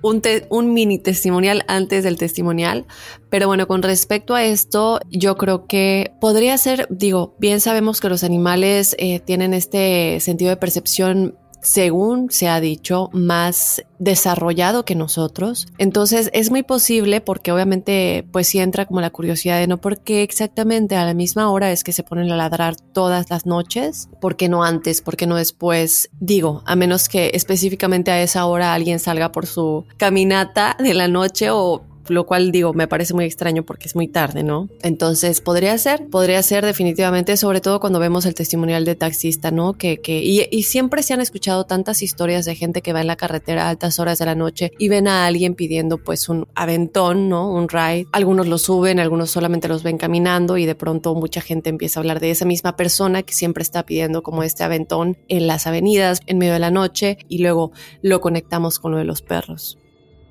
un, 0.49 0.73
mini 0.73 0.97
testimonial 0.99 1.63
antes 1.67 2.03
del 2.03 2.17
testimonial. 2.17 2.85
Pero 3.29 3.47
bueno, 3.47 3.67
con 3.67 3.83
respecto 3.83 4.33
a 4.33 4.43
esto, 4.43 4.99
yo 5.09 5.35
creo 5.35 5.67
que 5.67 6.13
podría 6.21 6.57
ser, 6.57 6.87
digo, 6.89 7.35
bien 7.37 7.59
sabemos 7.59 7.99
que 7.99 8.09
los 8.09 8.23
animales 8.23 8.95
eh, 8.97 9.19
tienen 9.19 9.53
este 9.53 10.19
sentido 10.21 10.49
de 10.49 10.57
percepción 10.57 11.35
según 11.61 12.31
se 12.31 12.47
ha 12.47 12.59
dicho, 12.59 13.09
más 13.13 13.83
desarrollado 13.99 14.85
que 14.85 14.95
nosotros. 14.95 15.67
Entonces 15.77 16.29
es 16.33 16.51
muy 16.51 16.63
posible 16.63 17.21
porque 17.21 17.51
obviamente 17.51 18.27
pues 18.31 18.47
sí 18.47 18.59
entra 18.59 18.85
como 18.85 19.01
la 19.01 19.09
curiosidad 19.09 19.59
de 19.59 19.67
no 19.67 19.81
por 19.81 19.99
qué 19.99 20.23
exactamente 20.23 20.95
a 20.95 21.05
la 21.05 21.13
misma 21.13 21.49
hora 21.49 21.71
es 21.71 21.83
que 21.83 21.93
se 21.93 22.03
ponen 22.03 22.31
a 22.31 22.37
ladrar 22.37 22.75
todas 22.75 23.29
las 23.29 23.45
noches, 23.45 24.09
por 24.21 24.35
qué 24.35 24.49
no 24.49 24.63
antes, 24.63 25.01
por 25.01 25.17
qué 25.17 25.27
no 25.27 25.35
después. 25.35 26.09
Digo, 26.19 26.63
a 26.65 26.75
menos 26.75 27.09
que 27.09 27.31
específicamente 27.33 28.11
a 28.11 28.21
esa 28.21 28.45
hora 28.45 28.73
alguien 28.73 28.99
salga 28.99 29.31
por 29.31 29.45
su 29.45 29.85
caminata 29.97 30.77
de 30.79 30.93
la 30.93 31.07
noche 31.07 31.49
o 31.51 31.83
lo 32.09 32.25
cual 32.25 32.51
digo, 32.51 32.73
me 32.73 32.87
parece 32.87 33.13
muy 33.13 33.25
extraño 33.25 33.63
porque 33.63 33.87
es 33.87 33.95
muy 33.95 34.07
tarde, 34.07 34.43
¿no? 34.43 34.69
Entonces, 34.81 35.41
podría 35.41 35.77
ser, 35.77 36.07
podría 36.07 36.41
ser 36.43 36.65
definitivamente, 36.65 37.37
sobre 37.37 37.61
todo 37.61 37.79
cuando 37.79 37.99
vemos 37.99 38.25
el 38.25 38.35
testimonial 38.35 38.85
de 38.85 38.95
taxista, 38.95 39.51
¿no? 39.51 39.73
Que, 39.73 39.99
que 39.99 40.19
y, 40.19 40.63
siempre 40.63 41.03
se 41.03 41.13
han 41.13 41.21
escuchado 41.21 41.65
tantas 41.65 42.01
historias 42.01 42.45
de 42.45 42.55
gente 42.55 42.81
que 42.81 42.93
va 42.93 43.01
en 43.01 43.07
la 43.07 43.15
carretera 43.15 43.65
a 43.65 43.69
altas 43.69 43.99
horas 43.99 44.19
de 44.19 44.25
la 44.25 44.35
noche 44.35 44.71
y 44.77 44.89
ven 44.89 45.07
a 45.07 45.25
alguien 45.25 45.55
pidiendo 45.55 45.97
pues 45.97 46.29
un 46.29 46.47
aventón, 46.55 47.29
¿no? 47.29 47.51
Un 47.51 47.69
ride. 47.69 48.07
Algunos 48.11 48.47
lo 48.47 48.57
suben, 48.57 48.99
algunos 48.99 49.31
solamente 49.31 49.67
los 49.67 49.83
ven 49.83 49.97
caminando 49.97 50.57
y 50.57 50.65
de 50.65 50.75
pronto 50.75 51.15
mucha 51.15 51.41
gente 51.41 51.69
empieza 51.69 51.99
a 51.99 52.01
hablar 52.01 52.19
de 52.19 52.31
esa 52.31 52.45
misma 52.45 52.75
persona 52.75 53.23
que 53.23 53.33
siempre 53.33 53.63
está 53.63 53.85
pidiendo 53.85 54.23
como 54.23 54.43
este 54.43 54.63
aventón 54.63 55.17
en 55.27 55.47
las 55.47 55.67
avenidas 55.67 56.19
en 56.25 56.37
medio 56.37 56.53
de 56.53 56.59
la 56.59 56.71
noche 56.71 57.17
y 57.27 57.39
luego 57.39 57.71
lo 58.01 58.21
conectamos 58.21 58.79
con 58.79 58.91
lo 58.91 58.97
de 58.97 59.05
los 59.05 59.21
perros. 59.21 59.77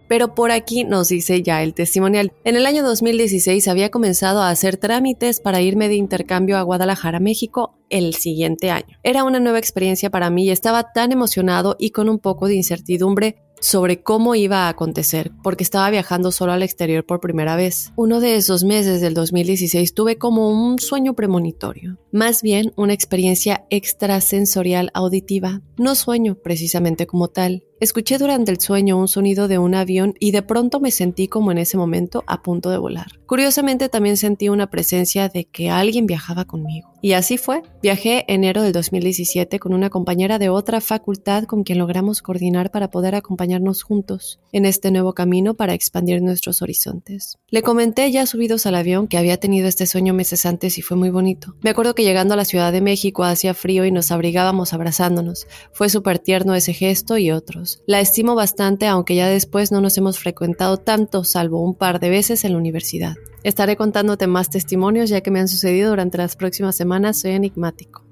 Pero 0.09 0.35
por 0.35 0.51
aquí 0.51 0.85
nos 0.85 1.09
dice 1.09 1.43
ya 1.43 1.63
el 1.63 1.75
testimonial. 1.75 2.33
En 2.45 2.57
el 2.57 2.67
año 2.67 2.83
2016 2.83 3.69
había 3.69 3.91
comenzado 3.91 4.41
a 4.41 4.51
hacer 4.51 4.77
trámites 4.77 5.41
para 5.41 5.61
irme 5.61 5.89
de 5.89 5.97
intercambio 5.97 6.57
a 6.57 6.63
Guadalajara, 6.63 7.21
México, 7.21 7.79
el 7.91 8.15
siguiente 8.15 8.71
año. 8.71 8.99
Era 9.03 9.25
una 9.25 9.41
nueva 9.41 9.59
experiencia 9.59 10.11
para 10.11 10.31
mí 10.31 10.47
y 10.47 10.51
estaba 10.51 10.93
tan 10.93 11.13
emocionado 11.13 11.77
y 11.79 11.91
con 11.91 12.09
un 12.09 12.19
poco 12.19 12.47
de 12.47 12.57
incertidumbre 12.57 13.37
sobre 13.61 14.03
cómo 14.03 14.35
iba 14.35 14.67
a 14.67 14.69
acontecer, 14.69 15.33
porque 15.43 15.65
estaba 15.65 15.91
viajando 15.91 16.31
solo 16.33 16.53
al 16.53 16.63
exterior 16.63 17.05
por 17.05 17.21
primera 17.21 17.57
vez. 17.57 17.93
Uno 17.97 18.21
de 18.21 18.37
esos 18.37 18.65
meses 18.65 19.01
del 19.01 19.15
2016 19.15 19.95
tuve 19.95 20.19
como 20.19 20.51
un 20.51 20.79
sueño 20.79 21.15
premonitorio, 21.15 21.99
más 22.13 22.43
bien 22.43 22.73
una 22.77 22.93
experiencia 22.93 23.67
extrasensorial 23.71 24.91
auditiva, 24.95 25.63
no 25.79 25.95
sueño 25.95 26.37
precisamente 26.37 27.07
como 27.07 27.29
tal. 27.29 27.65
Escuché 27.79 28.17
durante 28.17 28.51
el 28.51 28.59
sueño 28.59 28.99
un 28.99 29.07
sonido 29.07 29.49
de 29.49 29.59
un 29.59 29.75
avión 29.75 30.15
y 30.19 30.31
de 30.31 30.41
pronto 30.41 30.81
me 30.81 30.91
sentí 30.91 31.29
como 31.29 31.53
en 31.53 31.59
ese 31.59 31.77
momento 31.77 32.25
a 32.27 32.43
punto 32.43 32.71
de 32.71 32.79
volar. 32.79 33.21
Curiosamente 33.27 33.91
también 33.91 34.17
sentí 34.17 34.49
una 34.49 34.71
presencia 34.71 35.29
de 35.29 35.45
que 35.45 35.69
alguien 35.69 36.07
viajaba 36.07 36.47
conmigo. 36.47 36.93
Y 37.03 37.13
así 37.13 37.37
fue. 37.37 37.63
Viajé 37.83 38.25
enero 38.29 38.63
del 38.63 38.73
2017 38.73 39.59
con 39.59 39.75
una 39.75 39.91
compañera 39.91 40.39
de 40.39 40.49
otra 40.49 40.81
facultad 40.81 41.45
con 41.45 41.65
quien 41.65 41.79
logramos 41.79 42.23
coordinar 42.23 42.71
para 42.71 42.91
poder 42.91 43.15
acompañarnos 43.15 43.83
juntos 43.83 44.41
en 44.53 44.65
este 44.65 44.91
nuevo 44.91 45.13
camino 45.13 45.55
para 45.55 45.75
expandir 45.75 46.23
nuestros 46.23 46.63
horizontes. 46.63 47.39
Le 47.49 47.63
comenté 47.63 48.11
ya 48.11 48.25
subidos 48.25 48.65
al 48.65 48.77
avión 48.77 49.07
que 49.07 49.19
había 49.19 49.37
tenido 49.37 49.69
este 49.69 49.87
sueño 49.87 50.15
meses 50.15 50.47
antes 50.47 50.79
y 50.79 50.83
fue 50.83 50.97
muy 50.97 51.11
bonito. 51.11 51.55
Me 51.63 51.71
acuerdo 51.71 51.95
que 51.95 52.05
llegando 52.05 52.35
a 52.35 52.39
la 52.39 52.47
Ciudad 52.47 52.73
de 52.73 52.81
México 52.81 53.23
hacía 53.25 53.53
frío 53.53 53.85
y 53.85 53.93
nos 53.93 54.11
abrigábamos 54.11 54.73
abrazándonos. 54.73 55.47
Fue 55.73 55.91
súper 55.91 56.19
tierno 56.19 56.55
ese 56.55 56.73
gesto 56.73 57.19
y 57.19 57.31
otros. 57.31 57.66
La 57.87 58.01
estimo 58.01 58.35
bastante, 58.35 58.87
aunque 58.87 59.15
ya 59.15 59.29
después 59.29 59.73
no 59.73 59.81
nos 59.81 59.97
hemos 59.99 60.19
frecuentado 60.19 60.77
tanto, 60.79 61.25
salvo 61.25 61.63
un 61.63 61.75
par 61.75 62.01
de 62.01 62.11
veces 62.11 62.45
en 62.45 62.53
la 62.53 62.59
universidad. 62.59 63.17
Estaré 63.43 63.77
contándote 63.77 64.27
más 64.27 64.51
testimonios 64.51 65.11
ya 65.11 65.21
que 65.21 65.31
me 65.31 65.41
han 65.41 65.49
sucedido 65.49 65.91
durante 65.91 66.19
las 66.19 66.37
próximas 66.37 66.77
semanas, 66.77 67.21
soy 67.21 67.33
enigmático. 67.33 68.07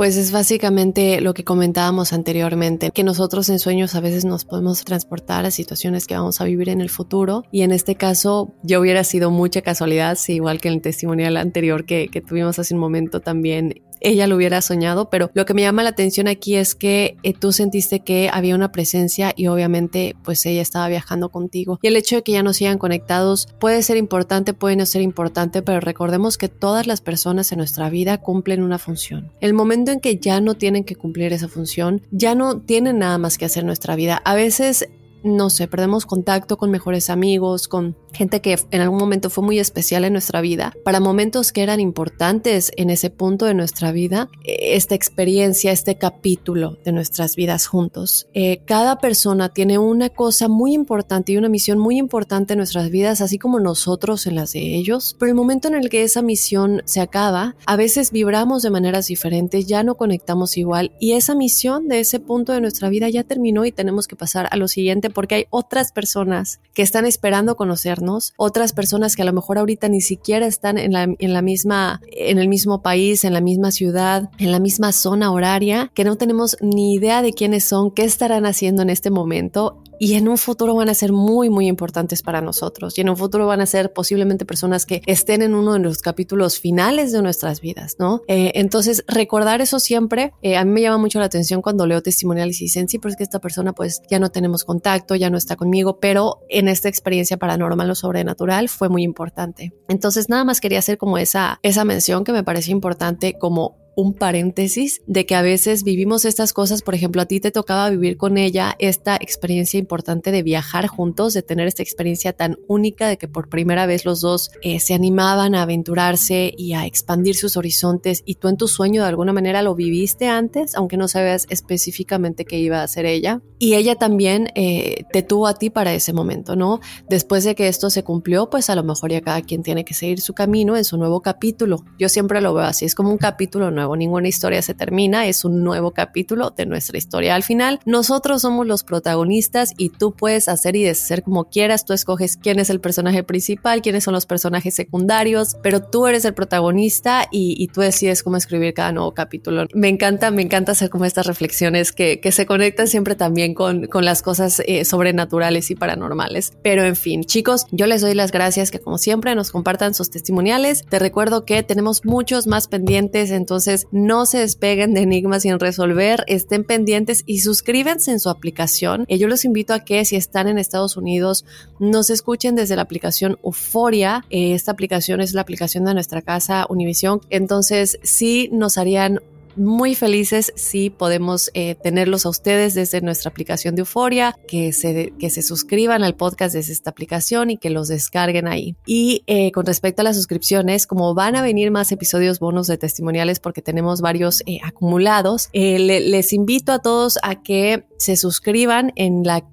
Pues 0.00 0.16
es 0.16 0.32
básicamente 0.32 1.20
lo 1.20 1.34
que 1.34 1.44
comentábamos 1.44 2.14
anteriormente, 2.14 2.90
que 2.90 3.04
nosotros 3.04 3.50
en 3.50 3.58
sueños 3.58 3.94
a 3.94 4.00
veces 4.00 4.24
nos 4.24 4.46
podemos 4.46 4.82
transportar 4.82 5.44
a 5.44 5.50
situaciones 5.50 6.06
que 6.06 6.14
vamos 6.14 6.40
a 6.40 6.44
vivir 6.44 6.70
en 6.70 6.80
el 6.80 6.88
futuro 6.88 7.42
y 7.52 7.62
en 7.62 7.70
este 7.70 7.96
caso 7.96 8.54
yo 8.62 8.80
hubiera 8.80 9.04
sido 9.04 9.30
mucha 9.30 9.60
casualidad, 9.60 10.16
si 10.16 10.36
igual 10.36 10.58
que 10.58 10.68
en 10.68 10.74
el 10.74 10.80
testimonial 10.80 11.36
anterior 11.36 11.84
que, 11.84 12.08
que 12.08 12.22
tuvimos 12.22 12.58
hace 12.58 12.72
un 12.72 12.80
momento 12.80 13.20
también 13.20 13.82
ella 14.00 14.26
lo 14.26 14.36
hubiera 14.36 14.62
soñado, 14.62 15.10
pero 15.10 15.30
lo 15.34 15.44
que 15.44 15.54
me 15.54 15.62
llama 15.62 15.82
la 15.82 15.90
atención 15.90 16.28
aquí 16.28 16.56
es 16.56 16.74
que 16.74 17.16
eh, 17.22 17.32
tú 17.34 17.52
sentiste 17.52 18.00
que 18.00 18.30
había 18.32 18.54
una 18.54 18.72
presencia 18.72 19.32
y 19.36 19.46
obviamente 19.46 20.16
pues 20.24 20.44
ella 20.46 20.62
estaba 20.62 20.88
viajando 20.88 21.30
contigo. 21.30 21.78
Y 21.82 21.88
el 21.88 21.96
hecho 21.96 22.16
de 22.16 22.22
que 22.22 22.32
ya 22.32 22.42
no 22.42 22.52
sigan 22.52 22.78
conectados 22.78 23.48
puede 23.58 23.82
ser 23.82 23.96
importante, 23.96 24.54
puede 24.54 24.76
no 24.76 24.86
ser 24.86 25.02
importante, 25.02 25.62
pero 25.62 25.80
recordemos 25.80 26.38
que 26.38 26.48
todas 26.48 26.86
las 26.86 27.00
personas 27.00 27.52
en 27.52 27.58
nuestra 27.58 27.90
vida 27.90 28.18
cumplen 28.18 28.62
una 28.62 28.78
función. 28.78 29.30
El 29.40 29.54
momento 29.54 29.92
en 29.92 30.00
que 30.00 30.16
ya 30.16 30.40
no 30.40 30.54
tienen 30.54 30.84
que 30.84 30.96
cumplir 30.96 31.32
esa 31.32 31.48
función, 31.48 32.02
ya 32.10 32.34
no 32.34 32.60
tienen 32.60 32.98
nada 32.98 33.18
más 33.18 33.38
que 33.38 33.44
hacer 33.44 33.62
en 33.62 33.66
nuestra 33.66 33.96
vida. 33.96 34.22
A 34.24 34.34
veces 34.34 34.88
no 35.22 35.50
sé, 35.50 35.68
perdemos 35.68 36.06
contacto 36.06 36.56
con 36.56 36.70
mejores 36.70 37.10
amigos, 37.10 37.68
con 37.68 37.96
gente 38.12 38.40
que 38.40 38.58
en 38.70 38.80
algún 38.80 38.98
momento 38.98 39.30
fue 39.30 39.44
muy 39.44 39.58
especial 39.58 40.04
en 40.04 40.12
nuestra 40.12 40.40
vida, 40.40 40.72
para 40.84 41.00
momentos 41.00 41.52
que 41.52 41.62
eran 41.62 41.80
importantes 41.80 42.72
en 42.76 42.90
ese 42.90 43.10
punto 43.10 43.46
de 43.46 43.54
nuestra 43.54 43.92
vida, 43.92 44.28
eh, 44.44 44.76
esta 44.76 44.94
experiencia, 44.94 45.72
este 45.72 45.96
capítulo 45.96 46.78
de 46.84 46.92
nuestras 46.92 47.36
vidas 47.36 47.66
juntos. 47.66 48.26
Eh, 48.34 48.62
cada 48.64 48.98
persona 48.98 49.50
tiene 49.50 49.78
una 49.78 50.08
cosa 50.08 50.48
muy 50.48 50.74
importante 50.74 51.32
y 51.32 51.36
una 51.36 51.48
misión 51.48 51.78
muy 51.78 51.98
importante 51.98 52.54
en 52.54 52.58
nuestras 52.58 52.90
vidas, 52.90 53.20
así 53.20 53.38
como 53.38 53.60
nosotros 53.60 54.26
en 54.26 54.34
las 54.36 54.52
de 54.52 54.76
ellos, 54.76 55.16
pero 55.18 55.30
el 55.30 55.36
momento 55.36 55.68
en 55.68 55.74
el 55.74 55.88
que 55.88 56.02
esa 56.02 56.22
misión 56.22 56.82
se 56.84 57.00
acaba, 57.00 57.56
a 57.66 57.76
veces 57.76 58.10
vibramos 58.10 58.62
de 58.62 58.70
maneras 58.70 59.06
diferentes, 59.06 59.66
ya 59.66 59.82
no 59.82 59.96
conectamos 59.96 60.56
igual 60.56 60.92
y 60.98 61.12
esa 61.12 61.34
misión 61.34 61.88
de 61.88 62.00
ese 62.00 62.20
punto 62.20 62.52
de 62.52 62.60
nuestra 62.60 62.88
vida 62.88 63.08
ya 63.08 63.24
terminó 63.24 63.64
y 63.64 63.72
tenemos 63.72 64.06
que 64.06 64.16
pasar 64.16 64.48
a 64.50 64.56
lo 64.56 64.68
siguiente 64.68 65.09
porque 65.10 65.34
hay 65.34 65.46
otras 65.50 65.92
personas 65.92 66.60
que 66.74 66.82
están 66.82 67.06
esperando 67.06 67.56
conocernos, 67.56 68.32
otras 68.36 68.72
personas 68.72 69.16
que 69.16 69.22
a 69.22 69.24
lo 69.24 69.32
mejor 69.32 69.58
ahorita 69.58 69.88
ni 69.88 70.00
siquiera 70.00 70.46
están 70.46 70.78
en 70.78 70.92
la, 70.92 71.02
en 71.02 71.32
la 71.32 71.42
misma, 71.42 72.00
en 72.10 72.38
el 72.38 72.48
mismo 72.48 72.82
país, 72.82 73.24
en 73.24 73.32
la 73.32 73.40
misma 73.40 73.70
ciudad, 73.70 74.30
en 74.38 74.52
la 74.52 74.60
misma 74.60 74.92
zona 74.92 75.32
horaria, 75.32 75.90
que 75.94 76.04
no 76.04 76.16
tenemos 76.16 76.56
ni 76.60 76.94
idea 76.94 77.22
de 77.22 77.32
quiénes 77.32 77.64
son, 77.64 77.90
qué 77.90 78.04
estarán 78.04 78.46
haciendo 78.46 78.82
en 78.82 78.90
este 78.90 79.10
momento 79.10 79.82
y 80.02 80.14
en 80.14 80.28
un 80.28 80.38
futuro 80.38 80.74
van 80.74 80.88
a 80.88 80.94
ser 80.94 81.12
muy, 81.12 81.50
muy 81.50 81.68
importantes 81.68 82.22
para 82.22 82.40
nosotros. 82.40 82.96
Y 82.96 83.02
en 83.02 83.10
un 83.10 83.18
futuro 83.18 83.46
van 83.46 83.60
a 83.60 83.66
ser 83.66 83.92
posiblemente 83.92 84.46
personas 84.46 84.86
que 84.86 85.02
estén 85.04 85.42
en 85.42 85.54
uno 85.54 85.74
de 85.74 85.78
los 85.78 85.98
capítulos 85.98 86.58
finales 86.58 87.12
de 87.12 87.20
nuestras 87.20 87.60
vidas, 87.60 87.96
¿no? 87.98 88.22
Eh, 88.26 88.52
entonces, 88.54 89.04
recordar 89.06 89.60
eso 89.60 89.78
siempre, 89.78 90.32
eh, 90.40 90.56
a 90.56 90.64
mí 90.64 90.72
me 90.72 90.80
llama 90.80 90.96
mucho 90.96 91.18
la 91.18 91.26
atención 91.26 91.60
cuando 91.60 91.86
leo 91.86 92.00
testimoniales 92.00 92.62
y 92.62 92.64
dicen, 92.64 92.88
sí, 92.88 92.98
pero 92.98 93.10
es 93.10 93.16
que 93.18 93.24
esta 93.24 93.40
persona 93.40 93.74
pues 93.74 94.00
ya 94.10 94.18
no 94.18 94.30
tenemos 94.30 94.64
contacto, 94.64 95.16
ya 95.16 95.28
no 95.28 95.36
está 95.36 95.56
conmigo, 95.56 96.00
pero 96.00 96.38
en 96.48 96.68
esta 96.68 96.88
experiencia 96.88 97.36
paranormal 97.36 97.90
o 97.90 97.94
sobrenatural 97.94 98.70
fue 98.70 98.88
muy 98.88 99.02
importante. 99.02 99.74
Entonces, 99.86 100.30
nada 100.30 100.44
más 100.44 100.62
quería 100.62 100.78
hacer 100.78 100.96
como 100.96 101.18
esa, 101.18 101.60
esa 101.62 101.84
mención 101.84 102.24
que 102.24 102.32
me 102.32 102.42
parece 102.42 102.70
importante 102.70 103.36
como 103.38 103.76
un 104.00 104.14
paréntesis 104.14 105.02
de 105.06 105.26
que 105.26 105.34
a 105.34 105.42
veces 105.42 105.84
vivimos 105.84 106.24
estas 106.24 106.52
cosas, 106.52 106.82
por 106.82 106.94
ejemplo, 106.94 107.20
a 107.20 107.26
ti 107.26 107.38
te 107.38 107.50
tocaba 107.50 107.90
vivir 107.90 108.16
con 108.16 108.38
ella 108.38 108.74
esta 108.78 109.16
experiencia 109.16 109.78
importante 109.78 110.32
de 110.32 110.42
viajar 110.42 110.86
juntos, 110.86 111.34
de 111.34 111.42
tener 111.42 111.66
esta 111.68 111.82
experiencia 111.82 112.32
tan 112.32 112.56
única 112.66 113.08
de 113.08 113.18
que 113.18 113.28
por 113.28 113.48
primera 113.48 113.86
vez 113.86 114.04
los 114.04 114.20
dos 114.22 114.50
eh, 114.62 114.80
se 114.80 114.94
animaban 114.94 115.54
a 115.54 115.62
aventurarse 115.62 116.54
y 116.56 116.72
a 116.72 116.86
expandir 116.86 117.36
sus 117.36 117.56
horizontes 117.56 118.22
y 118.24 118.36
tú 118.36 118.48
en 118.48 118.56
tu 118.56 118.68
sueño 118.68 119.02
de 119.02 119.08
alguna 119.08 119.32
manera 119.32 119.60
lo 119.60 119.74
viviste 119.74 120.28
antes, 120.28 120.74
aunque 120.74 120.96
no 120.96 121.06
sabías 121.06 121.46
específicamente 121.50 122.44
qué 122.44 122.58
iba 122.58 122.80
a 122.80 122.84
hacer 122.84 123.04
ella. 123.04 123.42
Y 123.58 123.74
ella 123.74 123.96
también 123.96 124.48
eh, 124.54 125.04
te 125.12 125.22
tuvo 125.22 125.46
a 125.46 125.54
ti 125.54 125.68
para 125.68 125.92
ese 125.92 126.14
momento, 126.14 126.56
¿no? 126.56 126.80
Después 127.10 127.44
de 127.44 127.54
que 127.54 127.68
esto 127.68 127.90
se 127.90 128.02
cumplió, 128.02 128.48
pues 128.48 128.70
a 128.70 128.74
lo 128.74 128.82
mejor 128.82 129.12
ya 129.12 129.20
cada 129.20 129.42
quien 129.42 129.62
tiene 129.62 129.84
que 129.84 129.92
seguir 129.92 130.20
su 130.22 130.32
camino 130.32 130.76
en 130.78 130.84
su 130.84 130.96
nuevo 130.96 131.20
capítulo. 131.20 131.84
Yo 131.98 132.08
siempre 132.08 132.40
lo 132.40 132.54
veo 132.54 132.64
así, 132.64 132.86
es 132.86 132.94
como 132.94 133.10
un 133.10 133.18
capítulo 133.18 133.70
nuevo 133.70 133.89
ninguna 133.96 134.28
historia 134.28 134.62
se 134.62 134.74
termina, 134.74 135.26
es 135.26 135.44
un 135.44 135.62
nuevo 135.62 135.92
capítulo 135.92 136.50
de 136.50 136.66
nuestra 136.66 136.98
historia. 136.98 137.34
Al 137.34 137.42
final, 137.42 137.80
nosotros 137.84 138.42
somos 138.42 138.66
los 138.66 138.84
protagonistas 138.84 139.72
y 139.76 139.90
tú 139.90 140.12
puedes 140.12 140.48
hacer 140.48 140.76
y 140.76 140.82
deshacer 140.82 141.22
como 141.22 141.48
quieras, 141.48 141.84
tú 141.84 141.92
escoges 141.92 142.36
quién 142.36 142.58
es 142.58 142.70
el 142.70 142.80
personaje 142.80 143.22
principal, 143.22 143.82
quiénes 143.82 144.04
son 144.04 144.14
los 144.14 144.26
personajes 144.26 144.74
secundarios, 144.74 145.56
pero 145.62 145.82
tú 145.82 146.06
eres 146.06 146.24
el 146.24 146.34
protagonista 146.34 147.26
y, 147.30 147.68
tú 147.68 147.82
decides 147.82 148.22
cómo 148.22 148.36
escribir 148.36 148.74
cada 148.74 148.90
nuevo 148.90 149.12
capítulo. 149.12 149.66
Me 149.74 149.88
encanta, 149.88 150.30
me 150.30 150.42
encanta 150.42 150.72
hacer 150.72 150.90
como 150.90 151.04
estas 151.04 151.26
reflexiones 151.26 151.92
que, 151.92 152.20
se 152.30 152.46
conectan 152.46 152.86
siempre 152.86 153.16
también 153.16 153.54
con, 153.54 153.86
con 153.86 154.04
las 154.04 154.22
cosas 154.22 154.62
eh, 154.66 154.84
sobrenaturales 154.84 155.70
y 155.70 155.74
paranormales. 155.74 156.52
Pero 156.62 156.84
en 156.84 156.94
fin, 156.94 157.24
chicos, 157.24 157.66
yo 157.72 157.86
les 157.86 158.00
doy 158.00 158.14
las 158.14 158.30
gracias 158.30 158.70
que 158.70 158.78
como 158.78 158.98
siempre 158.98 159.34
nos 159.34 159.50
compartan 159.50 159.94
sus 159.94 160.10
testimoniales. 160.10 160.84
Te 160.88 160.98
recuerdo 160.98 161.44
que 161.44 161.62
tenemos 161.62 162.04
muchos 162.04 162.46
más 162.46 162.68
pendientes, 162.68 163.30
entonces 163.30 163.69
no 163.90 164.26
se 164.26 164.38
despeguen 164.38 164.94
de 164.94 165.02
Enigma 165.02 165.40
sin 165.40 165.58
resolver, 165.58 166.24
estén 166.26 166.64
pendientes 166.64 167.22
y 167.26 167.40
suscríbanse 167.40 168.12
en 168.12 168.20
su 168.20 168.28
aplicación. 168.28 169.06
yo 169.08 169.28
los 169.28 169.44
invito 169.44 169.74
a 169.74 169.80
que 169.80 170.04
si 170.04 170.16
están 170.16 170.48
en 170.48 170.58
Estados 170.58 170.96
Unidos, 170.96 171.44
nos 171.78 172.10
escuchen 172.10 172.54
desde 172.54 172.76
la 172.76 172.82
aplicación 172.82 173.38
Euforia. 173.44 174.24
Eh, 174.30 174.54
esta 174.54 174.72
aplicación 174.72 175.20
es 175.20 175.34
la 175.34 175.42
aplicación 175.42 175.84
de 175.84 175.94
nuestra 175.94 176.22
casa 176.22 176.66
Univision. 176.68 177.20
Entonces, 177.30 177.98
sí 178.02 178.48
nos 178.52 178.78
harían 178.78 179.20
muy 179.56 179.94
felices 179.94 180.52
si 180.56 180.90
podemos 180.90 181.50
eh, 181.54 181.74
tenerlos 181.74 182.26
a 182.26 182.28
ustedes 182.28 182.74
desde 182.74 183.00
nuestra 183.00 183.30
aplicación 183.30 183.74
de 183.74 183.80
Euforia, 183.80 184.34
que 184.48 184.72
se, 184.72 185.12
que 185.18 185.30
se 185.30 185.42
suscriban 185.42 186.02
al 186.02 186.14
podcast 186.14 186.54
desde 186.54 186.72
esta 186.72 186.90
aplicación 186.90 187.50
y 187.50 187.56
que 187.56 187.70
los 187.70 187.88
descarguen 187.88 188.48
ahí. 188.48 188.76
Y 188.86 189.22
eh, 189.26 189.52
con 189.52 189.66
respecto 189.66 190.02
a 190.02 190.04
las 190.04 190.16
suscripciones, 190.16 190.86
como 190.86 191.14
van 191.14 191.36
a 191.36 191.42
venir 191.42 191.70
más 191.70 191.92
episodios 191.92 192.38
bonos 192.38 192.66
de 192.66 192.78
testimoniales 192.78 193.40
porque 193.40 193.62
tenemos 193.62 194.00
varios 194.00 194.42
eh, 194.46 194.58
acumulados, 194.62 195.48
les 195.52 196.32
invito 196.32 196.72
a 196.72 196.80
todos 196.80 197.18
a 197.22 197.42
que 197.42 197.84
se 197.98 198.16
suscriban 198.16 198.92
en 198.96 199.22
la 199.24 199.44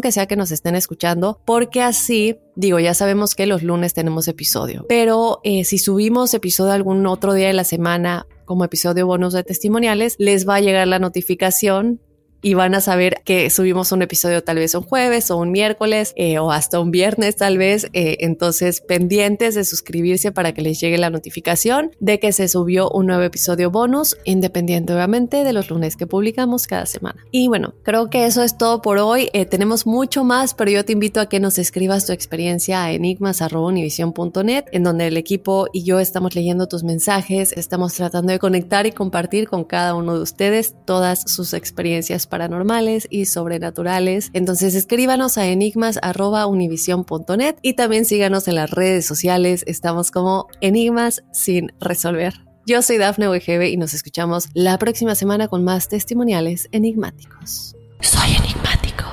que 0.00 0.12
sea 0.12 0.26
que 0.26 0.36
nos 0.36 0.50
estén 0.50 0.74
escuchando, 0.74 1.40
porque 1.44 1.82
así 1.82 2.36
Digo, 2.60 2.80
ya 2.80 2.92
sabemos 2.92 3.36
que 3.36 3.46
los 3.46 3.62
lunes 3.62 3.94
tenemos 3.94 4.26
episodio, 4.26 4.84
pero 4.88 5.40
si 5.44 5.78
subimos 5.78 6.34
episodio 6.34 6.72
algún 6.72 7.06
otro 7.06 7.32
día 7.32 7.46
de 7.46 7.52
la 7.52 7.62
semana 7.62 8.26
como 8.46 8.64
episodio 8.64 9.06
bonus 9.06 9.32
de 9.32 9.44
testimoniales, 9.44 10.16
les 10.18 10.48
va 10.48 10.56
a 10.56 10.60
llegar 10.60 10.88
la 10.88 10.98
notificación 10.98 12.00
y 12.42 12.54
van 12.54 12.74
a 12.74 12.80
saber 12.80 13.22
que 13.24 13.50
subimos 13.50 13.92
un 13.92 14.02
episodio 14.02 14.42
tal 14.42 14.56
vez 14.56 14.74
un 14.74 14.82
jueves 14.82 15.30
o 15.30 15.36
un 15.36 15.50
miércoles 15.50 16.12
eh, 16.16 16.38
o 16.38 16.52
hasta 16.52 16.80
un 16.80 16.90
viernes 16.90 17.36
tal 17.36 17.58
vez. 17.58 17.88
Eh, 17.92 18.18
entonces 18.20 18.80
pendientes 18.80 19.54
de 19.54 19.64
suscribirse 19.64 20.32
para 20.32 20.52
que 20.52 20.62
les 20.62 20.80
llegue 20.80 20.98
la 20.98 21.10
notificación 21.10 21.90
de 22.00 22.18
que 22.20 22.32
se 22.32 22.48
subió 22.48 22.90
un 22.90 23.06
nuevo 23.06 23.22
episodio 23.22 23.70
bonus, 23.70 24.16
independiente 24.24 24.92
obviamente 24.92 25.44
de 25.44 25.52
los 25.52 25.70
lunes 25.70 25.96
que 25.96 26.06
publicamos 26.06 26.66
cada 26.66 26.86
semana. 26.86 27.24
Y 27.30 27.48
bueno, 27.48 27.74
creo 27.82 28.10
que 28.10 28.26
eso 28.26 28.42
es 28.42 28.56
todo 28.56 28.82
por 28.82 28.98
hoy. 28.98 29.30
Eh, 29.32 29.44
tenemos 29.44 29.86
mucho 29.86 30.24
más, 30.24 30.54
pero 30.54 30.70
yo 30.70 30.84
te 30.84 30.92
invito 30.92 31.20
a 31.20 31.28
que 31.28 31.40
nos 31.40 31.58
escribas 31.58 32.06
tu 32.06 32.12
experiencia 32.12 32.84
a 32.84 32.92
enigmas.univision.net, 32.92 34.64
en 34.72 34.82
donde 34.82 35.08
el 35.08 35.16
equipo 35.16 35.66
y 35.72 35.84
yo 35.84 35.98
estamos 35.98 36.34
leyendo 36.34 36.68
tus 36.68 36.84
mensajes, 36.84 37.52
estamos 37.52 37.94
tratando 37.94 38.32
de 38.32 38.38
conectar 38.38 38.86
y 38.86 38.92
compartir 38.92 39.48
con 39.48 39.64
cada 39.64 39.94
uno 39.94 40.14
de 40.14 40.22
ustedes 40.22 40.74
todas 40.84 41.22
sus 41.30 41.52
experiencias 41.54 42.27
paranormales 42.28 43.06
y 43.10 43.26
sobrenaturales. 43.26 44.30
Entonces 44.32 44.74
escríbanos 44.74 45.36
a 45.38 45.46
enigmas.univision.net 45.46 47.56
y 47.62 47.74
también 47.74 48.04
síganos 48.04 48.48
en 48.48 48.54
las 48.54 48.70
redes 48.70 49.06
sociales. 49.06 49.64
Estamos 49.66 50.10
como 50.10 50.48
Enigmas 50.60 51.22
sin 51.32 51.72
resolver. 51.80 52.34
Yo 52.66 52.82
soy 52.82 52.98
Dafne 52.98 53.28
WGB 53.28 53.68
y 53.70 53.78
nos 53.78 53.94
escuchamos 53.94 54.48
la 54.52 54.76
próxima 54.78 55.14
semana 55.14 55.48
con 55.48 55.64
más 55.64 55.88
testimoniales 55.88 56.68
enigmáticos. 56.70 57.74
Soy 58.00 58.36
enigmático. 58.36 59.06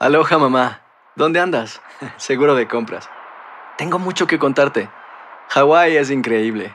Aloha 0.00 0.38
mamá, 0.38 0.82
¿dónde 1.14 1.38
andas? 1.38 1.80
Seguro 2.16 2.56
de 2.56 2.66
compras. 2.66 3.08
Tengo 3.78 4.00
mucho 4.00 4.26
que 4.26 4.40
contarte. 4.40 4.90
Hawái 5.50 5.96
es 5.96 6.10
increíble. 6.10 6.74